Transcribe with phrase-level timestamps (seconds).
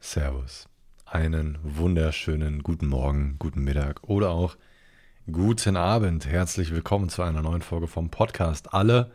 [0.00, 0.68] Servus.
[1.04, 4.56] Einen wunderschönen guten Morgen, guten Mittag oder auch
[5.30, 6.24] guten Abend.
[6.24, 8.72] Herzlich willkommen zu einer neuen Folge vom Podcast.
[8.72, 9.10] Alle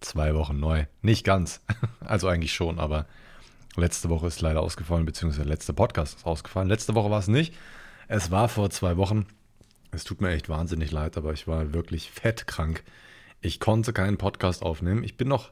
[0.00, 0.86] zwei Wochen neu.
[1.02, 1.60] Nicht ganz.
[2.00, 3.06] Also eigentlich schon, aber
[3.74, 6.68] letzte Woche ist leider ausgefallen, beziehungsweise letzte Podcast ist ausgefallen.
[6.68, 7.52] Letzte Woche war es nicht.
[8.06, 9.26] Es war vor zwei Wochen.
[9.90, 12.84] Es tut mir echt wahnsinnig leid, aber ich war wirklich fettkrank.
[13.40, 15.02] Ich konnte keinen Podcast aufnehmen.
[15.02, 15.50] Ich bin noch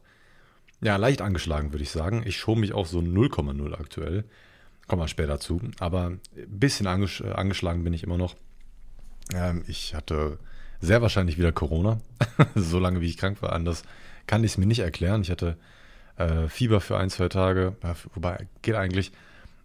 [0.80, 2.22] ja, leicht angeschlagen, würde ich sagen.
[2.26, 4.24] Ich schob mich auf so 0,0 aktuell.
[4.86, 5.60] Kommen wir später zu.
[5.78, 8.36] Aber ein bisschen anges äh, angeschlagen bin ich immer noch.
[9.32, 10.38] Ähm, ich hatte
[10.80, 12.00] sehr wahrscheinlich wieder Corona.
[12.54, 13.52] so lange wie ich krank war.
[13.52, 13.82] Anders
[14.26, 15.22] kann ich es mir nicht erklären.
[15.22, 15.56] Ich hatte
[16.16, 17.76] äh, Fieber für ein, zwei Tage.
[17.82, 19.12] Ja, wobei, geht eigentlich.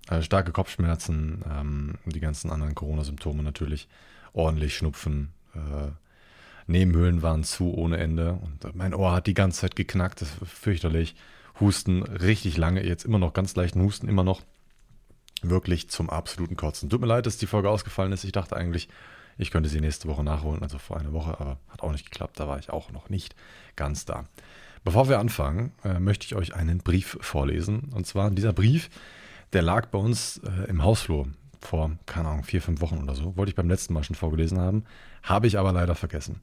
[0.09, 1.43] Äh, starke Kopfschmerzen.
[1.49, 3.87] Ähm, die ganzen anderen Corona-Symptome natürlich.
[4.33, 5.33] Ordentlich Schnupfen.
[5.53, 5.91] Äh,
[6.69, 8.33] Nebenhöhlen waren zu ohne Ende.
[8.33, 10.21] Und mein Ohr hat die ganze Zeit geknackt.
[10.21, 11.15] Das ist fürchterlich.
[11.59, 12.85] Husten richtig lange.
[12.85, 14.07] Jetzt immer noch ganz leichten Husten.
[14.07, 14.41] Immer noch
[15.41, 16.89] wirklich zum absoluten Kotzen.
[16.89, 18.23] Tut mir leid, dass die Folge ausgefallen ist.
[18.23, 18.87] Ich dachte eigentlich,
[19.37, 22.39] ich könnte sie nächste Woche nachholen, also vor einer Woche, aber hat auch nicht geklappt.
[22.39, 23.35] Da war ich auch noch nicht
[23.75, 24.25] ganz da.
[24.83, 27.89] Bevor wir anfangen, äh, möchte ich euch einen Brief vorlesen.
[27.93, 28.89] Und zwar dieser Brief,
[29.53, 31.27] der lag bei uns äh, im Hausflur
[31.61, 33.35] vor, keine Ahnung, vier, fünf Wochen oder so.
[33.37, 34.83] Wollte ich beim letzten Mal schon vorgelesen haben,
[35.23, 36.41] habe ich aber leider vergessen.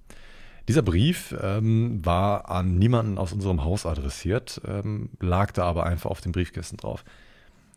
[0.69, 6.11] Dieser Brief ähm, war an niemanden aus unserem Haus adressiert, ähm, lag da aber einfach
[6.11, 7.05] auf dem Briefkästen drauf.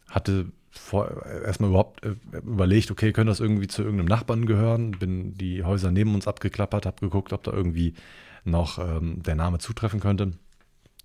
[0.09, 4.91] Hatte vor, erstmal überhaupt äh, überlegt, okay, könnte das irgendwie zu irgendeinem Nachbarn gehören?
[4.91, 7.93] Bin die Häuser neben uns abgeklappert, habe geguckt, ob da irgendwie
[8.43, 10.31] noch ähm, der Name zutreffen könnte,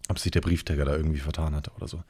[0.09, 2.03] ob sich der Briefträger da irgendwie vertan hatte oder so.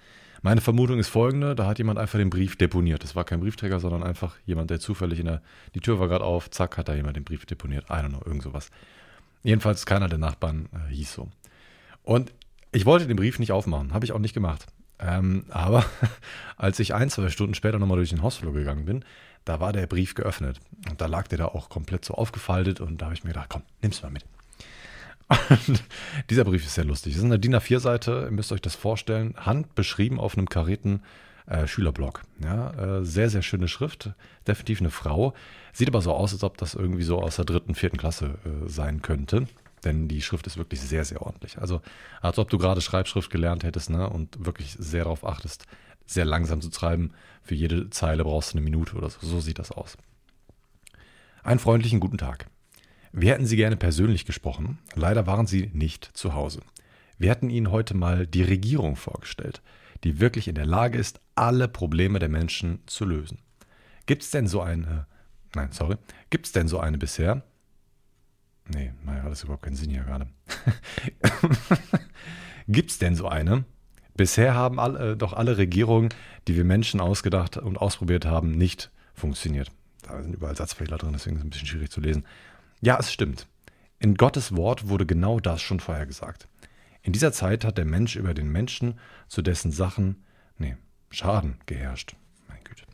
[0.45, 3.03] Meine Vermutung ist folgende: Da hat jemand einfach den Brief deponiert.
[3.03, 5.41] Das war kein Briefträger, sondern einfach jemand, der zufällig in der.
[5.75, 7.87] Die Tür war gerade auf, zack, hat da jemand den Brief deponiert.
[7.89, 8.71] I don't know, irgend sowas.
[9.43, 11.29] Jedenfalls keiner der Nachbarn äh, hieß so.
[12.03, 12.35] Und
[12.73, 14.67] ich wollte den Brief nicht aufmachen, habe ich auch nicht gemacht.
[14.99, 15.83] Ähm, aber
[16.59, 19.03] als ich ein, zwei Stunden später nochmal durch den Hausflur gegangen bin,
[19.47, 20.61] da war der Brief geöffnet.
[20.91, 23.49] Und da lag der da auch komplett so aufgefaltet und da habe ich mir gedacht,
[23.49, 24.27] komm, nimm's mal mit.
[26.31, 27.15] Dieser Brief ist sehr lustig.
[27.15, 31.03] Das ist eine DIN A4-Seite, ihr müsst euch das vorstellen, handbeschrieben auf einem karierten
[31.47, 32.23] äh, Schülerblock.
[32.43, 34.11] Ja, äh, sehr, sehr schöne Schrift,
[34.47, 35.35] definitiv eine Frau.
[35.73, 38.69] Sieht aber so aus, als ob das irgendwie so aus der dritten, vierten Klasse äh,
[38.69, 39.47] sein könnte.
[39.85, 41.59] Denn die Schrift ist wirklich sehr, sehr ordentlich.
[41.59, 41.83] Also,
[42.23, 45.67] als ob du gerade Schreibschrift gelernt hättest ne, und wirklich sehr darauf achtest,
[46.07, 47.13] sehr langsam zu schreiben.
[47.43, 49.19] Für jede Zeile brauchst du eine Minute oder so.
[49.21, 49.99] So sieht das aus.
[51.43, 52.47] Einen freundlichen guten Tag.
[53.17, 56.63] Wir hätten Sie gerne persönlich gesprochen, leider waren Sie nicht zu Hause.
[57.17, 59.63] Wir hätten Ihnen heute mal die Regierung vorgestellt,
[60.03, 63.39] die wirklich in der Lage ist, alle Probleme der Menschen zu lösen.
[64.07, 65.07] Gibt es denn so eine,
[65.55, 65.97] nein, sorry,
[66.29, 67.45] gibt es denn so eine bisher?
[68.67, 70.27] Nee, naja, das ist überhaupt keinen Sinn hier gerade.
[72.67, 73.65] Gibt es denn so eine?
[74.17, 76.09] Bisher haben alle, äh, doch alle Regierungen,
[76.49, 79.71] die wir Menschen ausgedacht und ausprobiert haben, nicht funktioniert.
[80.03, 82.25] Da sind überall Satzfehler drin, deswegen ist es ein bisschen schwierig zu lesen.
[82.85, 83.47] Ja, es stimmt.
[83.99, 86.49] In Gottes Wort wurde genau das schon vorher gesagt.
[87.01, 90.23] In dieser Zeit hat der Mensch über den Menschen zu dessen Sachen,
[90.59, 90.77] nee,
[91.09, 92.15] Schaden geherrscht.
[92.47, 92.85] Mein Güte.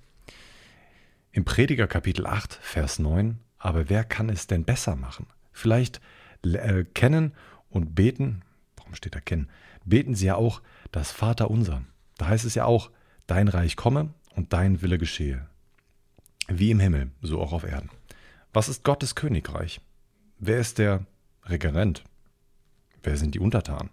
[1.32, 5.26] Im Prediger Kapitel 8, Vers 9, aber wer kann es denn besser machen?
[5.50, 6.00] Vielleicht
[6.44, 7.32] äh, kennen
[7.68, 8.42] und beten,
[8.76, 9.48] warum steht da kennen?
[9.84, 10.62] Beten sie ja auch
[10.92, 11.82] das Vater unser.
[12.16, 12.92] Da heißt es ja auch,
[13.26, 15.48] dein Reich komme und dein Wille geschehe.
[16.46, 17.90] Wie im Himmel, so auch auf Erden.
[18.52, 19.80] Was ist Gottes Königreich?
[20.38, 21.06] Wer ist der
[21.44, 22.02] Regerent?
[23.02, 23.90] Wer sind die Untertanen?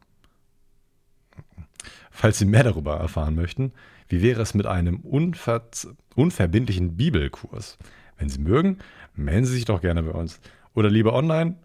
[2.09, 3.71] Falls Sie mehr darüber erfahren möchten,
[4.07, 7.77] wie wäre es mit einem unverbindlichen Bibelkurs?
[8.17, 8.79] Wenn Sie mögen,
[9.15, 10.39] melden Sie sich doch gerne bei uns.
[10.73, 11.57] Oder lieber online.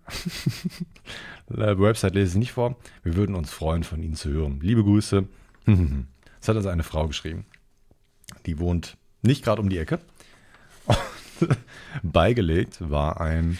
[1.46, 2.76] Website lese ich nicht vor.
[3.02, 4.60] Wir würden uns freuen, von Ihnen zu hören.
[4.60, 5.26] Liebe Grüße.
[6.40, 7.46] Das hat also eine Frau geschrieben.
[8.46, 10.00] Die wohnt nicht gerade um die Ecke.
[12.02, 13.58] beigelegt war ein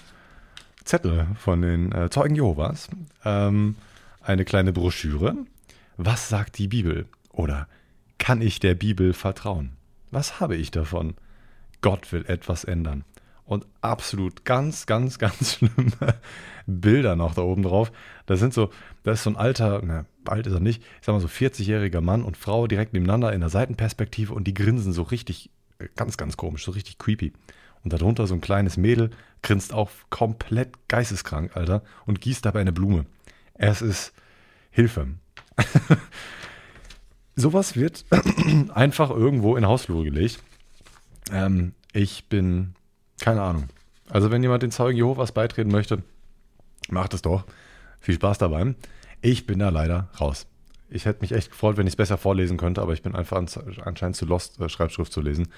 [0.85, 2.89] Zettel von den äh, Zeugen Jehovas,
[3.25, 3.77] ähm,
[4.21, 5.37] eine kleine Broschüre.
[5.97, 7.07] Was sagt die Bibel?
[7.31, 7.69] Oder
[8.19, 9.73] kann ich der Bibel vertrauen?
[10.11, 11.15] Was habe ich davon?
[11.81, 13.05] Gott will etwas ändern.
[13.45, 15.93] Und absolut ganz, ganz, ganz schlimme
[16.67, 17.93] Bilder noch da oben drauf.
[18.27, 18.71] Das sind so,
[19.03, 22.01] da ist so ein alter, na, alt ist er nicht, ich sag mal so 40-jähriger
[22.01, 26.17] Mann und Frau direkt nebeneinander in der Seitenperspektive und die grinsen so richtig, äh, ganz,
[26.17, 27.33] ganz komisch, so richtig creepy.
[27.85, 29.11] Und darunter so ein kleines Mädel
[29.43, 33.07] grinst auch komplett geisteskrank, Alter, und gießt dabei eine Blume.
[33.55, 34.13] Es ist
[34.71, 35.09] Hilfe.
[37.37, 38.05] Sowas wird
[38.75, 40.43] einfach irgendwo in Hausflur gelegt.
[41.31, 42.75] Ähm, ich bin,
[43.21, 43.69] keine Ahnung.
[44.09, 46.03] Also wenn jemand den Zeugen Jehovas beitreten möchte,
[46.91, 47.45] macht es doch.
[48.01, 48.75] Viel Spaß dabei.
[49.21, 50.47] Ich bin da leider raus.
[50.91, 53.39] ich hätte mich echt gefreut, wenn ich es besser vorlesen könnte, aber ich bin einfach
[53.85, 55.49] anscheinend zu lost, äh, Schreibschrift zu lesen.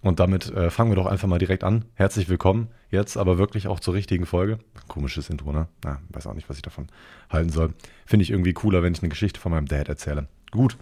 [0.00, 1.84] Und damit äh, fangen wir doch einfach mal direkt an.
[1.94, 2.68] Herzlich willkommen.
[2.90, 4.58] Jetzt aber wirklich auch zur richtigen Folge.
[4.86, 5.66] Komisches Intro, ne?
[5.84, 6.86] Na, weiß auch nicht, was ich davon
[7.28, 7.74] halten soll.
[8.06, 10.28] Finde ich irgendwie cooler, wenn ich eine Geschichte von meinem Dad erzähle.
[10.50, 10.76] Gut.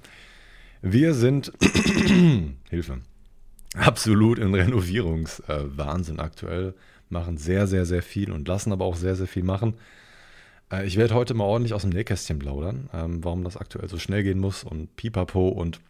[0.82, 1.52] Wir sind
[2.70, 3.00] Hilfe.
[3.74, 6.74] Absolut in Renovierungswahnsinn äh, aktuell.
[7.08, 9.74] Machen sehr, sehr, sehr viel und lassen aber auch sehr, sehr viel machen.
[10.70, 13.98] Äh, ich werde heute mal ordentlich aus dem Nähkästchen plaudern, ähm, warum das aktuell so
[13.98, 15.80] schnell gehen muss und pipapo und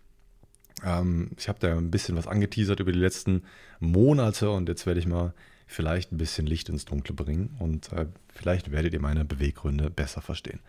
[0.84, 3.43] ähm, ich habe da ein bisschen was angeteasert über die letzten
[3.81, 5.32] Monate und jetzt werde ich mal
[5.67, 10.20] vielleicht ein bisschen Licht ins Dunkle bringen und äh, vielleicht werdet ihr meine Beweggründe besser
[10.20, 10.61] verstehen.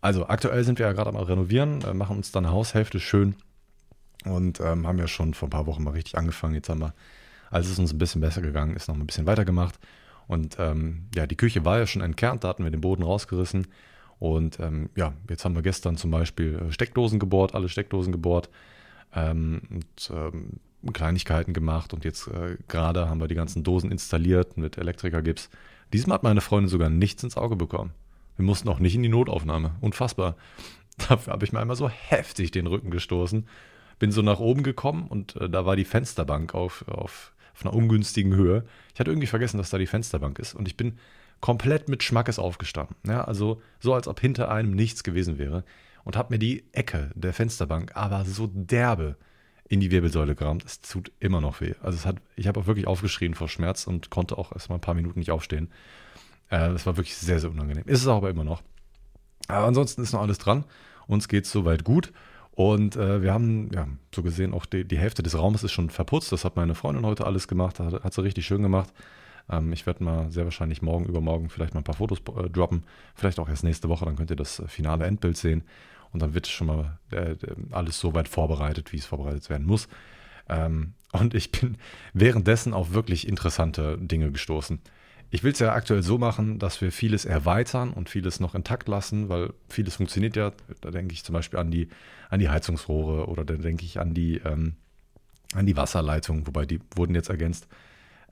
[0.00, 3.34] Also aktuell sind wir ja gerade am Renovieren, äh, machen uns dann Haushälfte schön
[4.24, 6.54] und ähm, haben ja schon vor ein paar Wochen mal richtig angefangen.
[6.54, 6.94] Jetzt haben wir,
[7.50, 9.78] als es uns ein bisschen besser gegangen ist, noch ein bisschen weitergemacht.
[10.26, 13.66] Und ähm, ja, die Küche war ja schon entkernt, da hatten wir den Boden rausgerissen.
[14.18, 18.50] Und ähm, ja, jetzt haben wir gestern zum Beispiel äh, Steckdosen gebohrt, alle Steckdosen gebohrt
[19.14, 20.60] ähm, und ähm,
[20.92, 25.50] Kleinigkeiten gemacht und jetzt äh, gerade haben wir die ganzen Dosen installiert mit Elektrikergips.
[25.92, 27.92] Diesmal hat meine Freundin sogar nichts ins Auge bekommen.
[28.36, 29.72] Wir mussten auch nicht in die Notaufnahme.
[29.80, 30.36] Unfassbar.
[31.08, 33.46] Dafür habe ich mir einmal so heftig den Rücken gestoßen.
[33.98, 37.74] Bin so nach oben gekommen und äh, da war die Fensterbank auf, auf, auf einer
[37.74, 38.64] ungünstigen Höhe.
[38.94, 40.98] Ich hatte irgendwie vergessen, dass da die Fensterbank ist und ich bin
[41.40, 42.96] komplett mit Schmackes aufgestanden.
[43.06, 45.64] Ja, also so, als ob hinter einem nichts gewesen wäre
[46.04, 49.16] und habe mir die Ecke der Fensterbank aber so derbe
[49.68, 50.64] in die Wirbelsäule gerammt.
[50.64, 51.74] Es tut immer noch weh.
[51.80, 54.74] Also es hat, ich habe auch wirklich aufgeschrien vor Schmerz und konnte auch erst mal
[54.76, 55.68] ein paar Minuten nicht aufstehen.
[56.48, 57.84] Äh, das war wirklich sehr, sehr unangenehm.
[57.86, 58.62] Ist es aber immer noch.
[59.46, 60.64] Aber ansonsten ist noch alles dran.
[61.06, 62.12] Uns geht es soweit gut.
[62.50, 65.88] Und äh, wir haben, ja, so gesehen, auch die, die, Hälfte des Raumes ist schon
[65.88, 66.32] verputzt.
[66.32, 67.78] Das hat meine Freundin heute alles gemacht.
[67.78, 68.92] Hat, hat sie richtig schön gemacht.
[69.48, 72.84] Ähm, ich werde mal sehr wahrscheinlich morgen, übermorgen vielleicht mal ein paar Fotos äh, droppen.
[73.14, 75.62] Vielleicht auch erst nächste Woche, dann könnt ihr das finale Endbild sehen.
[76.12, 77.36] Und dann wird schon mal äh,
[77.70, 79.88] alles so weit vorbereitet, wie es vorbereitet werden muss.
[80.48, 81.76] Ähm, und ich bin
[82.12, 84.80] währenddessen auf wirklich interessante Dinge gestoßen.
[85.32, 88.88] Ich will es ja aktuell so machen, dass wir vieles erweitern und vieles noch intakt
[88.88, 90.52] lassen, weil vieles funktioniert ja.
[90.80, 91.88] Da denke ich zum Beispiel an die,
[92.30, 94.74] an die Heizungsrohre oder da denke ich an die, ähm,
[95.54, 97.68] an die Wasserleitung, wobei die wurden jetzt ergänzt.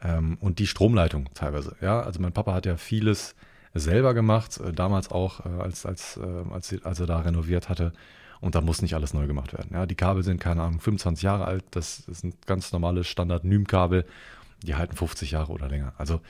[0.02, 1.76] Ähm, und die Stromleitung teilweise.
[1.80, 3.36] Ja, also mein Papa hat ja vieles
[3.74, 7.92] selber gemacht, äh, damals auch, äh, als, als, äh, als, als er da renoviert hatte.
[8.40, 9.70] Und da muss nicht alles neu gemacht werden.
[9.72, 11.64] Ja, die Kabel sind, keine Ahnung, 25 Jahre alt.
[11.72, 14.04] Das sind ganz normale Standard-NÜM-Kabel.
[14.62, 15.92] Die halten 50 Jahre oder länger.
[15.98, 16.20] Also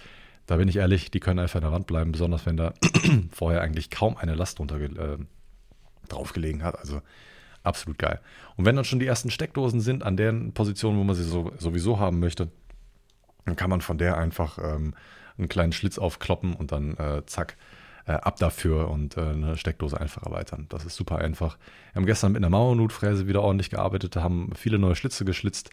[0.47, 2.73] da bin ich ehrlich, die können einfach in der Wand bleiben, besonders wenn da
[3.31, 5.19] vorher eigentlich kaum eine Last drunter äh,
[6.09, 6.79] drauf gelegen hat.
[6.79, 7.03] Also
[7.63, 8.21] absolut geil.
[8.57, 11.53] Und wenn dann schon die ersten Steckdosen sind an den Positionen, wo man sie so,
[11.59, 12.49] sowieso haben möchte,
[13.45, 14.95] dann kann man von der einfach ähm,
[15.39, 17.57] einen kleinen Schlitz aufkloppen und dann äh, zack,
[18.07, 20.67] äh, ab dafür und äh, eine Steckdose einfach erweitern.
[20.71, 21.59] Das ist super einfach.
[21.93, 25.71] Wir haben gestern mit einer Mauernutfräse wieder ordentlich gearbeitet, haben viele neue Schlitze geschlitzt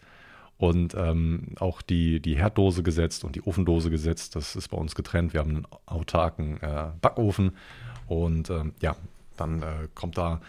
[0.58, 4.36] und ähm, auch die, die Herddose gesetzt und die Ofendose gesetzt.
[4.36, 5.32] Das ist bei uns getrennt.
[5.32, 7.52] Wir haben einen autarken äh, Backofen
[8.06, 8.96] und ähm, ja,
[9.36, 10.40] dann äh, kommt da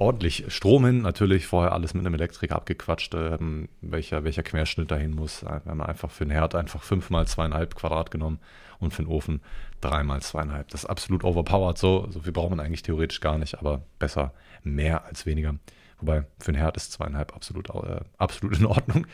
[0.00, 1.02] ordentlich Strom hin.
[1.02, 5.44] Natürlich vorher alles mit einem Elektriker abgequatscht, ähm, welcher, welcher Querschnitt dahin muss.
[5.44, 8.38] Wir haben einfach für den Herd einfach 5 mal 2,5 Quadrat genommen
[8.78, 9.42] und für den Ofen
[9.82, 10.64] 3 mal 2,5.
[10.70, 12.08] Das ist absolut overpowered so.
[12.10, 14.32] So viel braucht man eigentlich theoretisch gar nicht, aber besser
[14.62, 15.54] mehr als weniger.
[16.00, 19.06] Wobei für den Herd ist 2,5 absolut, äh, absolut in Ordnung.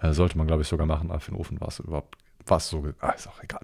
[0.00, 2.68] Äh, sollte man, glaube ich, sogar machen, aber für den Ofen war es überhaupt was
[2.68, 2.86] so.
[3.00, 3.60] Ah, ist auch egal.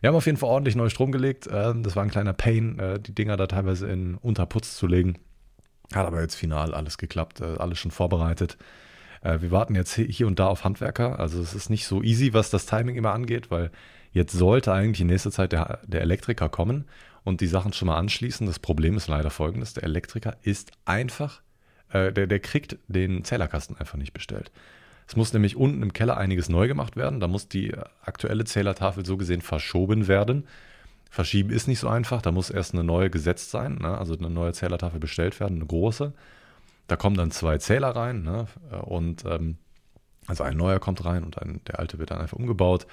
[0.00, 1.46] Wir haben auf jeden Fall ordentlich neu Strom gelegt.
[1.46, 5.18] Äh, das war ein kleiner Pain, äh, die Dinger da teilweise in Unterputz zu legen.
[5.94, 8.56] Hat aber jetzt final alles geklappt, äh, alles schon vorbereitet.
[9.22, 11.18] Äh, wir warten jetzt hier und da auf Handwerker.
[11.18, 13.70] Also es ist nicht so easy, was das Timing immer angeht, weil
[14.12, 16.86] jetzt sollte eigentlich in nächster Zeit der, der Elektriker kommen
[17.24, 18.46] und die Sachen schon mal anschließen.
[18.46, 21.42] Das Problem ist leider folgendes: Der Elektriker ist einfach,
[21.90, 24.50] äh, der, der kriegt den Zählerkasten einfach nicht bestellt.
[25.06, 27.18] Es muss nämlich unten im Keller einiges neu gemacht werden.
[27.18, 30.46] Da muss die aktuelle Zählertafel so gesehen verschoben werden.
[31.10, 33.98] Verschieben ist nicht so einfach, da muss erst eine neue gesetzt sein, ne?
[33.98, 36.12] also eine neue Zählertafel bestellt werden, eine große.
[36.86, 38.46] Da kommen dann zwei Zähler rein ne?
[38.82, 39.58] und ähm,
[40.26, 42.86] also ein neuer kommt rein und ein, der alte wird dann einfach umgebaut.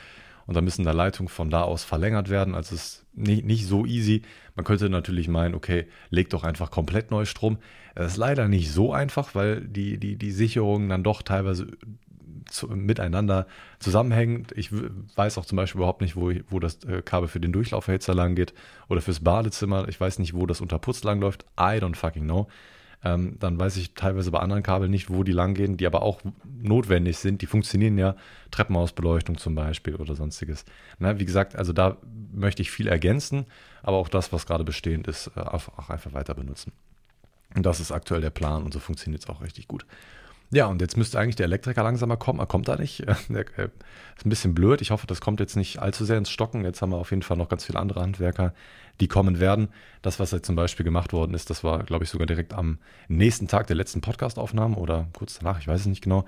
[0.48, 2.56] Und dann müssen da Leitungen von da aus verlängert werden.
[2.56, 4.22] Also es ist nicht, nicht so easy.
[4.56, 7.58] Man könnte natürlich meinen, okay, leg doch einfach komplett neu Strom.
[7.96, 11.68] Das ist leider nicht so einfach, weil die, die, die Sicherungen dann doch teilweise
[12.50, 13.48] zu, miteinander
[13.80, 14.48] zusammenhängen.
[14.56, 14.72] Ich
[15.16, 18.36] weiß auch zum Beispiel überhaupt nicht, wo, wo das äh, Kabel für den Durchlauferhitzer lang
[18.36, 18.54] geht
[18.90, 19.88] oder fürs Badezimmer.
[19.88, 21.44] Ich weiß nicht, wo das unter Putz lang läuft.
[21.60, 22.48] I don't fucking know.
[23.04, 26.02] Ähm, dann weiß ich teilweise bei anderen Kabeln nicht, wo die lang gehen, die aber
[26.02, 26.22] auch
[26.62, 27.42] notwendig sind.
[27.42, 28.16] Die funktionieren ja,
[28.52, 30.66] Treppenhausbeleuchtung zum Beispiel oder sonstiges.
[30.98, 31.98] Na, wie gesagt, also da
[32.34, 33.46] möchte ich viel ergänzen,
[33.84, 36.72] aber auch das, was gerade bestehend ist, äh, auch einfach weiter benutzen.
[37.56, 39.86] Und das ist aktuell der Plan und so funktioniert es auch richtig gut.
[40.50, 42.40] Ja, und jetzt müsste eigentlich der Elektriker langsamer kommen.
[42.40, 43.04] Er kommt da nicht.
[43.30, 43.70] Äh,
[44.18, 44.82] ist ein bisschen blöd.
[44.82, 46.64] Ich hoffe, das kommt jetzt nicht allzu sehr ins Stocken.
[46.64, 48.54] Jetzt haben wir auf jeden Fall noch ganz viele andere Handwerker,
[49.00, 49.68] die kommen werden.
[50.02, 52.80] Das, was jetzt zum Beispiel gemacht worden ist, das war, glaube ich, sogar direkt am
[53.08, 56.26] nächsten Tag der letzten Podcastaufnahme oder kurz danach, ich weiß es nicht genau.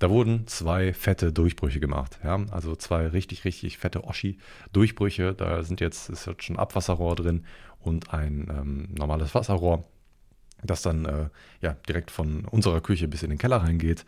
[0.00, 2.18] Da wurden zwei fette Durchbrüche gemacht.
[2.24, 2.40] Ja?
[2.50, 5.34] Also zwei richtig, richtig fette Oschi-Durchbrüche.
[5.34, 7.44] Da sind jetzt, ist jetzt schon Abwasserrohr drin
[7.78, 9.84] und ein ähm, normales Wasserrohr
[10.62, 11.28] das dann äh,
[11.60, 14.04] ja, direkt von unserer Küche bis in den Keller reingeht.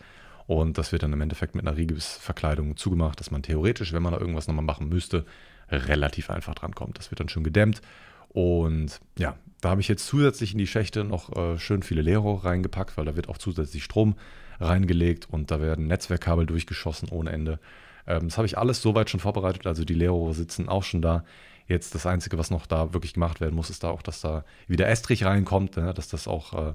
[0.47, 4.13] Und das wird dann im Endeffekt mit einer Riegelsverkleidung zugemacht, dass man theoretisch, wenn man
[4.13, 5.25] da irgendwas nochmal machen müsste,
[5.71, 6.99] relativ einfach drankommt.
[6.99, 7.81] Das wird dann schon gedämmt.
[8.29, 12.47] Und ja, da habe ich jetzt zusätzlich in die Schächte noch äh, schön viele Leerrohre
[12.47, 14.17] reingepackt, weil da wird auch zusätzlich Strom
[14.61, 17.59] reingelegt und da werden Netzwerkkabel durchgeschossen ohne Ende.
[18.07, 21.25] Ähm, das habe ich alles soweit schon vorbereitet, also die Leerrohre sitzen auch schon da.
[21.73, 24.45] Jetzt das Einzige, was noch da wirklich gemacht werden muss, ist da auch, dass da
[24.69, 25.95] wieder Estrich reinkommt, ne?
[25.95, 26.75] dass das auch äh,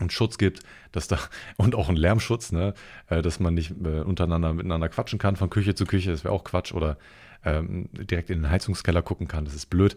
[0.00, 1.18] einen Schutz gibt, dass da
[1.56, 2.74] und auch einen Lärmschutz, ne?
[3.08, 6.34] Äh, dass man nicht äh, untereinander miteinander quatschen kann von Küche zu Küche, das wäre
[6.34, 6.98] auch Quatsch oder
[7.44, 9.96] ähm, direkt in den Heizungskeller gucken kann, das ist blöd.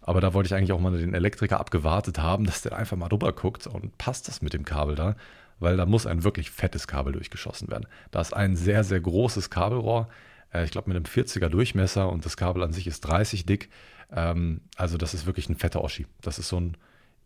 [0.00, 3.08] Aber da wollte ich eigentlich auch mal den Elektriker abgewartet haben, dass der einfach mal
[3.08, 5.16] drüber guckt und passt das mit dem Kabel da,
[5.58, 7.86] weil da muss ein wirklich fettes Kabel durchgeschossen werden.
[8.12, 10.08] Da ist ein sehr, sehr großes Kabelrohr,
[10.52, 13.68] äh, ich glaube mit einem 40er Durchmesser und das Kabel an sich ist 30 dick.
[14.10, 16.06] Ähm, also das ist wirklich ein fetter Oschi.
[16.20, 16.76] Das ist so ein,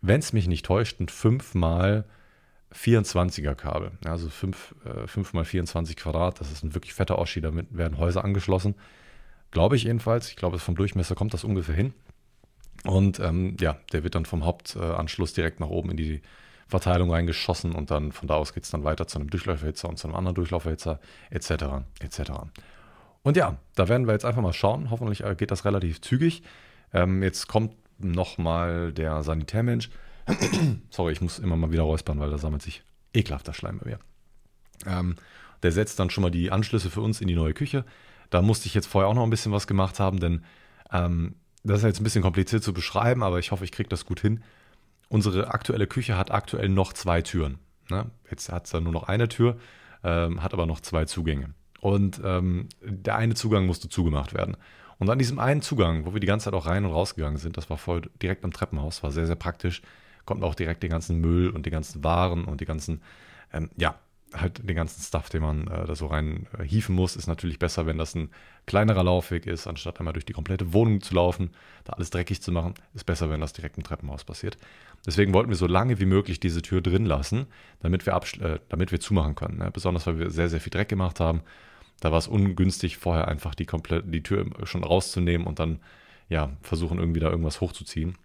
[0.00, 2.04] wenn es mich nicht täuscht, ein 5 mal
[2.74, 3.92] 24er Kabel.
[4.04, 6.40] Also 5, äh, 5 mal 24 Quadrat.
[6.40, 7.40] Das ist ein wirklich fetter Oschi.
[7.40, 8.74] Damit werden Häuser angeschlossen.
[9.50, 10.28] Glaube ich jedenfalls.
[10.28, 11.92] Ich glaube, vom Durchmesser kommt das ungefähr hin.
[12.84, 16.22] Und ähm, ja, der wird dann vom Hauptanschluss direkt nach oben in die
[16.66, 19.98] Verteilung reingeschossen und dann von da aus geht es dann weiter zu einem Durchlauferhitzer und
[19.98, 21.00] zu einem anderen Durchlauferhitzer
[21.30, 21.50] etc.
[22.00, 22.32] etc.
[23.22, 24.90] Und ja, da werden wir jetzt einfach mal schauen.
[24.90, 26.42] Hoffentlich äh, geht das relativ zügig.
[26.92, 29.90] Ähm, jetzt kommt nochmal der Sanitärmensch.
[30.90, 32.82] Sorry, ich muss immer mal wieder räuspern, weil da sammelt sich
[33.14, 33.98] ekelhafter Schleim bei mir.
[34.86, 35.16] Ähm,
[35.62, 37.84] der setzt dann schon mal die Anschlüsse für uns in die neue Küche.
[38.30, 40.44] Da musste ich jetzt vorher auch noch ein bisschen was gemacht haben, denn
[40.90, 44.04] ähm, das ist jetzt ein bisschen kompliziert zu beschreiben, aber ich hoffe, ich kriege das
[44.04, 44.42] gut hin.
[45.08, 47.58] Unsere aktuelle Küche hat aktuell noch zwei Türen.
[47.90, 48.10] Ne?
[48.30, 49.58] Jetzt hat es da nur noch eine Tür,
[50.02, 51.54] ähm, hat aber noch zwei Zugänge.
[51.82, 54.56] Und ähm, der eine Zugang musste zugemacht werden.
[55.00, 57.56] Und an diesem einen Zugang, wo wir die ganze Zeit auch rein und rausgegangen sind,
[57.56, 59.82] das war voll direkt am Treppenhaus, war sehr, sehr praktisch,
[60.24, 63.02] konnten auch direkt den ganzen Müll und die ganzen Waren und die ganzen,
[63.52, 63.96] ähm, ja,
[64.32, 67.58] halt den ganzen Stuff, den man äh, da so rein äh, hieven muss, ist natürlich
[67.58, 68.30] besser, wenn das ein
[68.66, 71.50] kleinerer Laufweg ist, anstatt einmal durch die komplette Wohnung zu laufen,
[71.82, 74.56] da alles dreckig zu machen, ist besser, wenn das direkt im Treppenhaus passiert.
[75.04, 77.46] Deswegen wollten wir so lange wie möglich diese Tür drin lassen,
[77.80, 79.58] damit wir, äh, damit wir zumachen können.
[79.58, 79.72] Ne?
[79.72, 81.42] Besonders, weil wir sehr, sehr viel Dreck gemacht haben
[82.02, 85.78] da war es ungünstig, vorher einfach die komplette die Tür schon rauszunehmen und dann
[86.28, 88.18] ja versuchen irgendwie da irgendwas hochzuziehen.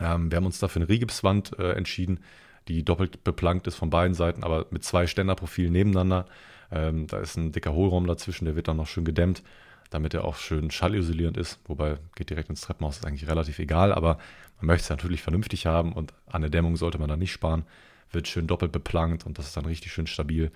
[0.00, 2.20] Ähm, wir haben uns dafür eine Rigipswand äh, entschieden,
[2.66, 6.24] die doppelt beplankt ist von beiden Seiten, aber mit zwei Ständerprofilen nebeneinander.
[6.72, 9.42] Ähm, da ist ein dicker Hohlraum dazwischen, der wird dann noch schön gedämmt,
[9.90, 11.60] damit er auch schön schallisolierend ist.
[11.66, 14.16] Wobei geht direkt ins Treppenhaus, ist eigentlich relativ egal, aber
[14.56, 17.64] man möchte es natürlich vernünftig haben und an der Dämmung sollte man da nicht sparen.
[18.12, 20.50] Wird schön doppelt beplankt und das ist dann richtig schön stabil.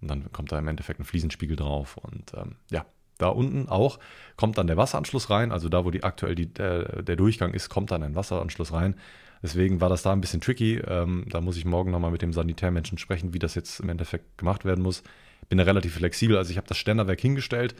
[0.00, 1.96] Und dann kommt da im Endeffekt ein Fliesenspiegel drauf.
[1.96, 2.84] Und ähm, ja,
[3.18, 3.98] da unten auch
[4.36, 5.52] kommt dann der Wasseranschluss rein.
[5.52, 8.96] Also da, wo die aktuell die, der, der, Durchgang ist, kommt dann ein Wasseranschluss rein.
[9.42, 10.78] Deswegen war das da ein bisschen tricky.
[10.78, 14.38] Ähm, da muss ich morgen nochmal mit dem Sanitärmenschen sprechen, wie das jetzt im Endeffekt
[14.38, 15.02] gemacht werden muss.
[15.48, 16.36] Bin da relativ flexibel.
[16.36, 17.74] Also ich habe das Ständerwerk hingestellt.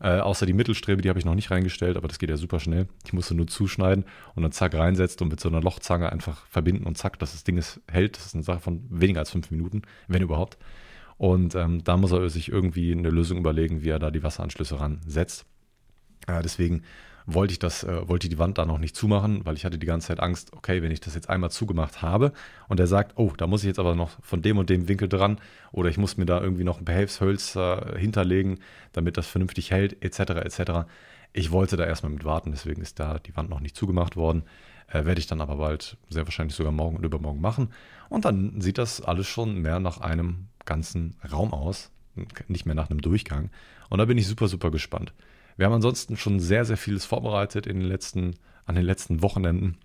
[0.00, 2.60] Äh, außer die Mittelstrebe, die habe ich noch nicht reingestellt, aber das geht ja super
[2.60, 2.86] schnell.
[3.04, 4.04] Ich musste nur zuschneiden
[4.36, 7.42] und dann zack reinsetzt und mit so einer Lochzange einfach verbinden und zack, dass das
[7.42, 8.16] Ding ist, hält.
[8.16, 10.56] Das ist eine Sache von weniger als fünf Minuten, wenn überhaupt.
[11.18, 14.80] Und ähm, da muss er sich irgendwie eine Lösung überlegen, wie er da die Wasseranschlüsse
[14.80, 15.44] ransetzt.
[16.26, 16.82] Äh, deswegen
[17.26, 19.86] wollte ich das, äh, wollte die Wand da noch nicht zumachen, weil ich hatte die
[19.86, 22.32] ganze Zeit Angst, okay, wenn ich das jetzt einmal zugemacht habe
[22.68, 25.08] und er sagt, oh, da muss ich jetzt aber noch von dem und dem Winkel
[25.08, 25.38] dran
[25.70, 28.60] oder ich muss mir da irgendwie noch ein Behelfshölzer hinterlegen,
[28.92, 30.88] damit das vernünftig hält, etc., etc.
[31.34, 34.44] Ich wollte da erstmal mit warten, deswegen ist da die Wand noch nicht zugemacht worden.
[34.90, 37.74] Äh, werde ich dann aber bald, sehr wahrscheinlich sogar morgen und übermorgen machen.
[38.08, 41.90] Und dann sieht das alles schon mehr nach einem ganzen Raum aus,
[42.46, 43.50] nicht mehr nach einem Durchgang.
[43.88, 45.12] Und da bin ich super, super gespannt.
[45.56, 48.34] Wir haben ansonsten schon sehr, sehr vieles vorbereitet in den letzten,
[48.66, 49.78] an den letzten Wochenenden.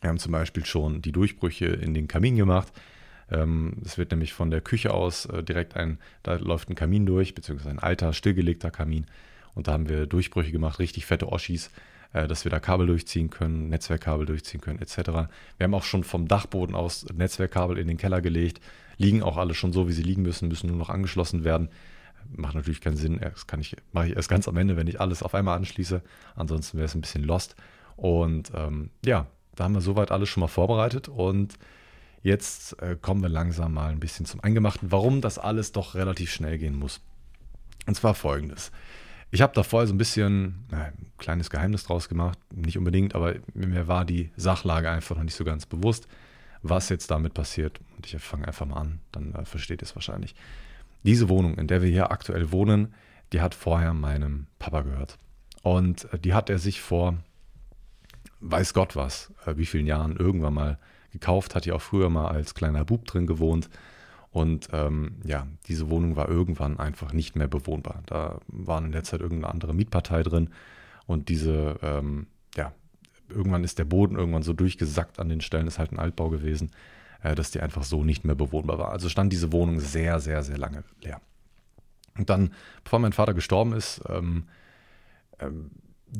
[0.00, 2.72] Wir haben zum Beispiel schon die Durchbrüche in den Kamin gemacht.
[3.30, 7.06] Ähm, es wird nämlich von der Küche aus äh, direkt ein, da läuft ein Kamin
[7.06, 9.06] durch, beziehungsweise ein alter, stillgelegter Kamin.
[9.54, 11.70] Und da haben wir Durchbrüche gemacht, richtig fette Oschis,
[12.12, 14.96] dass wir da Kabel durchziehen können, Netzwerkkabel durchziehen können, etc.
[15.56, 18.60] Wir haben auch schon vom Dachboden aus Netzwerkkabel in den Keller gelegt,
[18.96, 21.68] liegen auch alle schon so, wie sie liegen müssen, müssen nur noch angeschlossen werden.
[22.32, 23.18] Macht natürlich keinen Sinn.
[23.20, 26.02] Das kann ich, mache ich erst ganz am Ende, wenn ich alles auf einmal anschließe.
[26.36, 27.56] Ansonsten wäre es ein bisschen lost.
[27.96, 29.26] Und ähm, ja,
[29.56, 31.08] da haben wir soweit alles schon mal vorbereitet.
[31.08, 31.58] Und
[32.22, 36.30] jetzt äh, kommen wir langsam mal ein bisschen zum Eingemachten, warum das alles doch relativ
[36.30, 37.00] schnell gehen muss.
[37.86, 38.70] Und zwar folgendes.
[39.30, 43.36] Ich habe da vorher so ein bisschen ein kleines Geheimnis draus gemacht, nicht unbedingt, aber
[43.54, 46.08] mir war die Sachlage einfach noch nicht so ganz bewusst,
[46.62, 47.80] was jetzt damit passiert.
[47.96, 50.34] Und ich fange einfach mal an, dann äh, versteht ihr es wahrscheinlich.
[51.04, 52.92] Diese Wohnung, in der wir hier aktuell wohnen,
[53.32, 55.16] die hat vorher meinem Papa gehört.
[55.62, 57.16] Und äh, die hat er sich vor,
[58.40, 60.78] weiß Gott was, äh, wie vielen Jahren irgendwann mal
[61.12, 63.70] gekauft, hat ja auch früher mal als kleiner Bub drin gewohnt.
[64.32, 68.02] Und ähm, ja, diese Wohnung war irgendwann einfach nicht mehr bewohnbar.
[68.06, 70.50] Da war in der Zeit irgendeine andere Mietpartei drin.
[71.06, 72.72] Und diese, ähm, ja,
[73.28, 76.70] irgendwann ist der Boden irgendwann so durchgesackt an den Stellen, ist halt ein Altbau gewesen,
[77.22, 78.92] äh, dass die einfach so nicht mehr bewohnbar war.
[78.92, 81.20] Also stand diese Wohnung sehr, sehr, sehr lange leer.
[82.16, 82.52] Und dann,
[82.84, 84.44] bevor mein Vater gestorben ist, ähm,
[85.40, 85.70] ähm,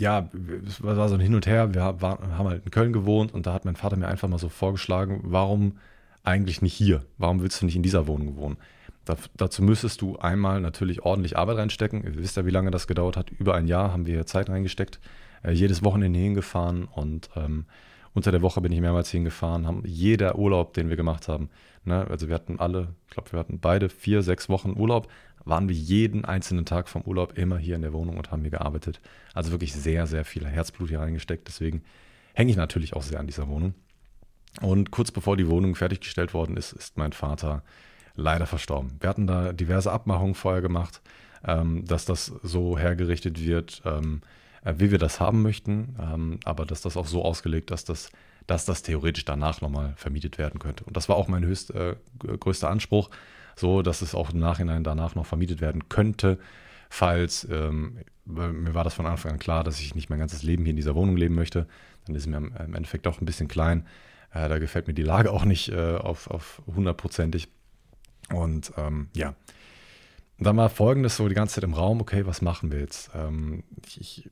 [0.00, 0.28] ja,
[0.66, 1.74] es war so ein Hin und Her.
[1.74, 4.48] Wir haben halt in Köln gewohnt und da hat mein Vater mir einfach mal so
[4.48, 5.78] vorgeschlagen, warum
[6.22, 7.04] eigentlich nicht hier?
[7.18, 8.56] Warum willst du nicht in dieser Wohnung wohnen?
[9.04, 12.04] Da, dazu müsstest du einmal natürlich ordentlich Arbeit reinstecken.
[12.04, 13.30] Ihr wisst ja, wie lange das gedauert hat.
[13.30, 15.00] Über ein Jahr haben wir Zeit reingesteckt.
[15.42, 17.64] Äh, jedes Wochenende hingefahren und ähm,
[18.12, 19.66] unter der Woche bin ich mehrmals hingefahren.
[19.66, 21.48] Haben jeder Urlaub, den wir gemacht haben,
[21.84, 25.08] ne, also wir hatten alle, ich glaube, wir hatten beide vier, sechs Wochen Urlaub,
[25.44, 28.50] waren wir jeden einzelnen Tag vom Urlaub immer hier in der Wohnung und haben hier
[28.50, 29.00] gearbeitet.
[29.32, 31.48] Also wirklich sehr, sehr viel Herzblut hier reingesteckt.
[31.48, 31.82] Deswegen
[32.34, 33.74] hänge ich natürlich auch sehr an dieser Wohnung.
[34.60, 37.62] Und kurz bevor die Wohnung fertiggestellt worden ist, ist mein Vater
[38.16, 38.92] leider verstorben.
[39.00, 41.00] Wir hatten da diverse Abmachungen vorher gemacht,
[41.44, 44.20] ähm, dass das so hergerichtet wird, ähm,
[44.64, 48.10] äh, wie wir das haben möchten, ähm, aber dass das auch so ausgelegt, dass das,
[48.46, 50.84] dass das theoretisch danach nochmal vermietet werden könnte.
[50.84, 53.10] Und das war auch mein höchst, äh, größter Anspruch,
[53.56, 56.38] so dass es auch im Nachhinein danach noch vermietet werden könnte,
[56.90, 60.64] falls ähm, mir war das von Anfang an klar, dass ich nicht mein ganzes Leben
[60.64, 61.66] hier in dieser Wohnung leben möchte.
[62.06, 63.86] Dann ist es mir im Endeffekt auch ein bisschen klein.
[64.32, 67.48] Äh, da gefällt mir die Lage auch nicht äh, auf, auf hundertprozentig.
[68.32, 69.34] Und ähm, ja,
[70.38, 73.10] dann war folgendes so die ganze Zeit im Raum, okay, was machen wir jetzt?
[73.14, 74.30] Ähm, ich ich,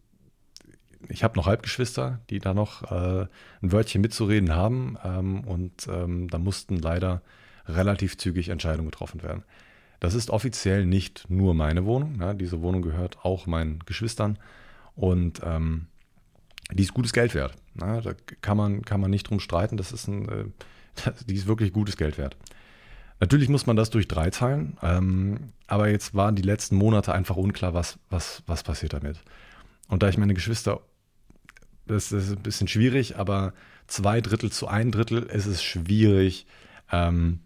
[1.09, 3.27] ich habe noch Halbgeschwister, die da noch äh,
[3.63, 4.97] ein Wörtchen mitzureden haben.
[5.05, 7.23] Ähm, und ähm, da mussten leider
[7.67, 9.45] relativ zügig Entscheidungen getroffen werden.
[10.01, 12.19] Das ist offiziell nicht nur meine Wohnung.
[12.21, 14.39] Ja, diese Wohnung gehört auch meinen Geschwistern.
[14.95, 15.87] Und ähm,
[16.73, 17.55] die ist gutes Geld wert.
[17.75, 19.77] Na, da kann man, kann man nicht drum streiten.
[19.77, 20.45] Das ist ein, äh,
[21.27, 22.37] die ist wirklich gutes Geld wert.
[23.21, 27.37] Natürlich muss man das durch drei teilen, ähm, aber jetzt waren die letzten Monate einfach
[27.37, 29.21] unklar, was, was, was passiert damit.
[29.89, 30.81] Und da ich meine Geschwister,
[31.87, 33.55] das ist ein bisschen schwierig, aber
[33.89, 36.47] zwei Drittel zu ein Drittel ist es schwierig,
[36.93, 37.41] ähm,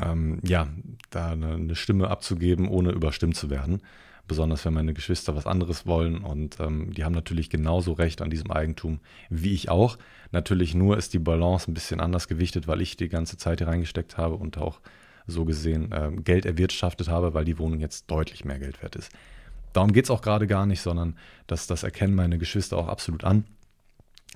[0.00, 0.68] ähm, ja,
[1.10, 3.80] da eine, eine, Stimme abzugeben, ohne überstimmt zu werden
[4.28, 8.30] besonders wenn meine Geschwister was anderes wollen und ähm, die haben natürlich genauso Recht an
[8.30, 9.98] diesem Eigentum wie ich auch.
[10.30, 13.68] Natürlich nur ist die Balance ein bisschen anders gewichtet, weil ich die ganze Zeit hier
[13.68, 14.80] reingesteckt habe und auch
[15.26, 19.10] so gesehen äh, Geld erwirtschaftet habe, weil die Wohnung jetzt deutlich mehr Geld wert ist.
[19.72, 23.24] Darum geht es auch gerade gar nicht, sondern dass das erkennen meine Geschwister auch absolut
[23.24, 23.44] an,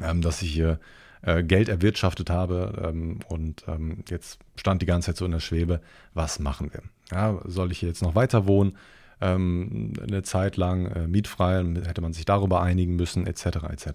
[0.00, 0.78] ähm, dass ich hier
[1.22, 5.40] äh, Geld erwirtschaftet habe ähm, und ähm, jetzt stand die ganze Zeit so in der
[5.40, 5.81] Schwebe,
[6.14, 6.83] was machen wir?
[7.11, 8.76] Ja, soll ich hier jetzt noch weiter wohnen?
[9.22, 13.46] Ähm, eine Zeit lang äh, mietfrei, hätte man sich darüber einigen müssen, etc.
[13.70, 13.88] etc.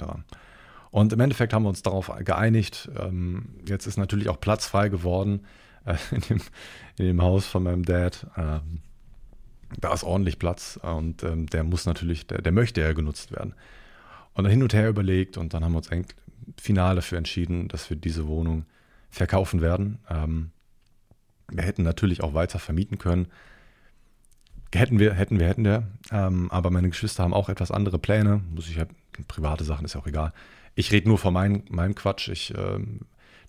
[0.89, 2.89] Und im Endeffekt haben wir uns darauf geeinigt.
[2.97, 5.45] Ähm, jetzt ist natürlich auch Platz frei geworden
[5.85, 6.41] äh, in, dem,
[6.97, 8.27] in, dem, Haus von meinem Dad.
[8.37, 8.81] Ähm,
[9.79, 13.53] da ist ordentlich Platz und ähm, der muss natürlich, der, der, möchte ja genutzt werden.
[14.33, 16.15] Und dann hin und her überlegt und dann haben wir uns eigentlich
[16.57, 18.65] final dafür entschieden, dass wir diese Wohnung
[19.09, 19.99] verkaufen werden.
[20.09, 20.51] Ähm,
[21.49, 23.27] wir hätten natürlich auch weiter vermieten können,
[24.73, 25.87] Hätten wir, hätten wir, hätten wir.
[26.11, 28.41] Ähm, aber meine Geschwister haben auch etwas andere Pläne.
[28.53, 28.85] Muss ich ja,
[29.27, 30.33] private Sachen ist ja auch egal.
[30.75, 32.27] Ich rede nur von mein, meinem Quatsch.
[32.29, 33.01] Ich, ähm,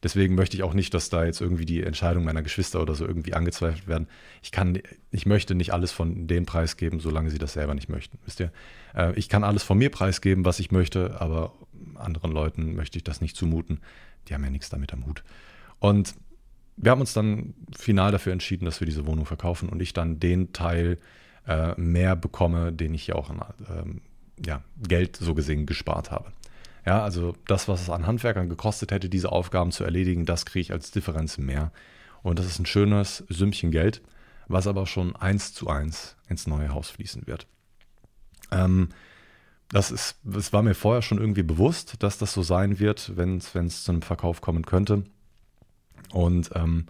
[0.03, 3.07] deswegen möchte ich auch nicht, dass da jetzt irgendwie die Entscheidung meiner Geschwister oder so
[3.07, 4.09] irgendwie angezweifelt werden.
[4.43, 4.79] Ich kann,
[5.11, 8.19] ich möchte nicht alles von denen preisgeben, solange sie das selber nicht möchten.
[8.25, 8.53] Wisst ihr?
[8.95, 11.53] Äh, ich kann alles von mir preisgeben, was ich möchte, aber
[11.97, 13.81] anderen Leuten möchte ich das nicht zumuten.
[14.29, 15.25] Die haben ja nichts damit am Hut.
[15.81, 16.15] Und
[16.81, 20.21] wir haben uns dann final dafür entschieden, dass wir diese Wohnung verkaufen und ich dann
[20.21, 20.99] den Teil
[21.47, 24.01] äh, mehr bekomme, den ich ja auch an ähm,
[24.45, 26.33] ja, Geld so gesehen gespart habe.
[26.87, 30.61] Ja, also das, was es an Handwerkern gekostet hätte, diese Aufgaben zu erledigen, das kriege
[30.61, 31.73] ich als Differenz mehr.
[32.23, 34.01] Und das ist ein schönes Sümmchen Geld,
[34.47, 37.47] was aber schon eins zu eins ins neue Haus fließen wird.
[38.51, 38.91] Ähm,
[39.69, 43.37] das, ist, das war mir vorher schon irgendwie bewusst, dass das so sein wird, wenn
[43.38, 45.05] es zu einem Verkauf kommen könnte.
[46.12, 46.87] Und ähm,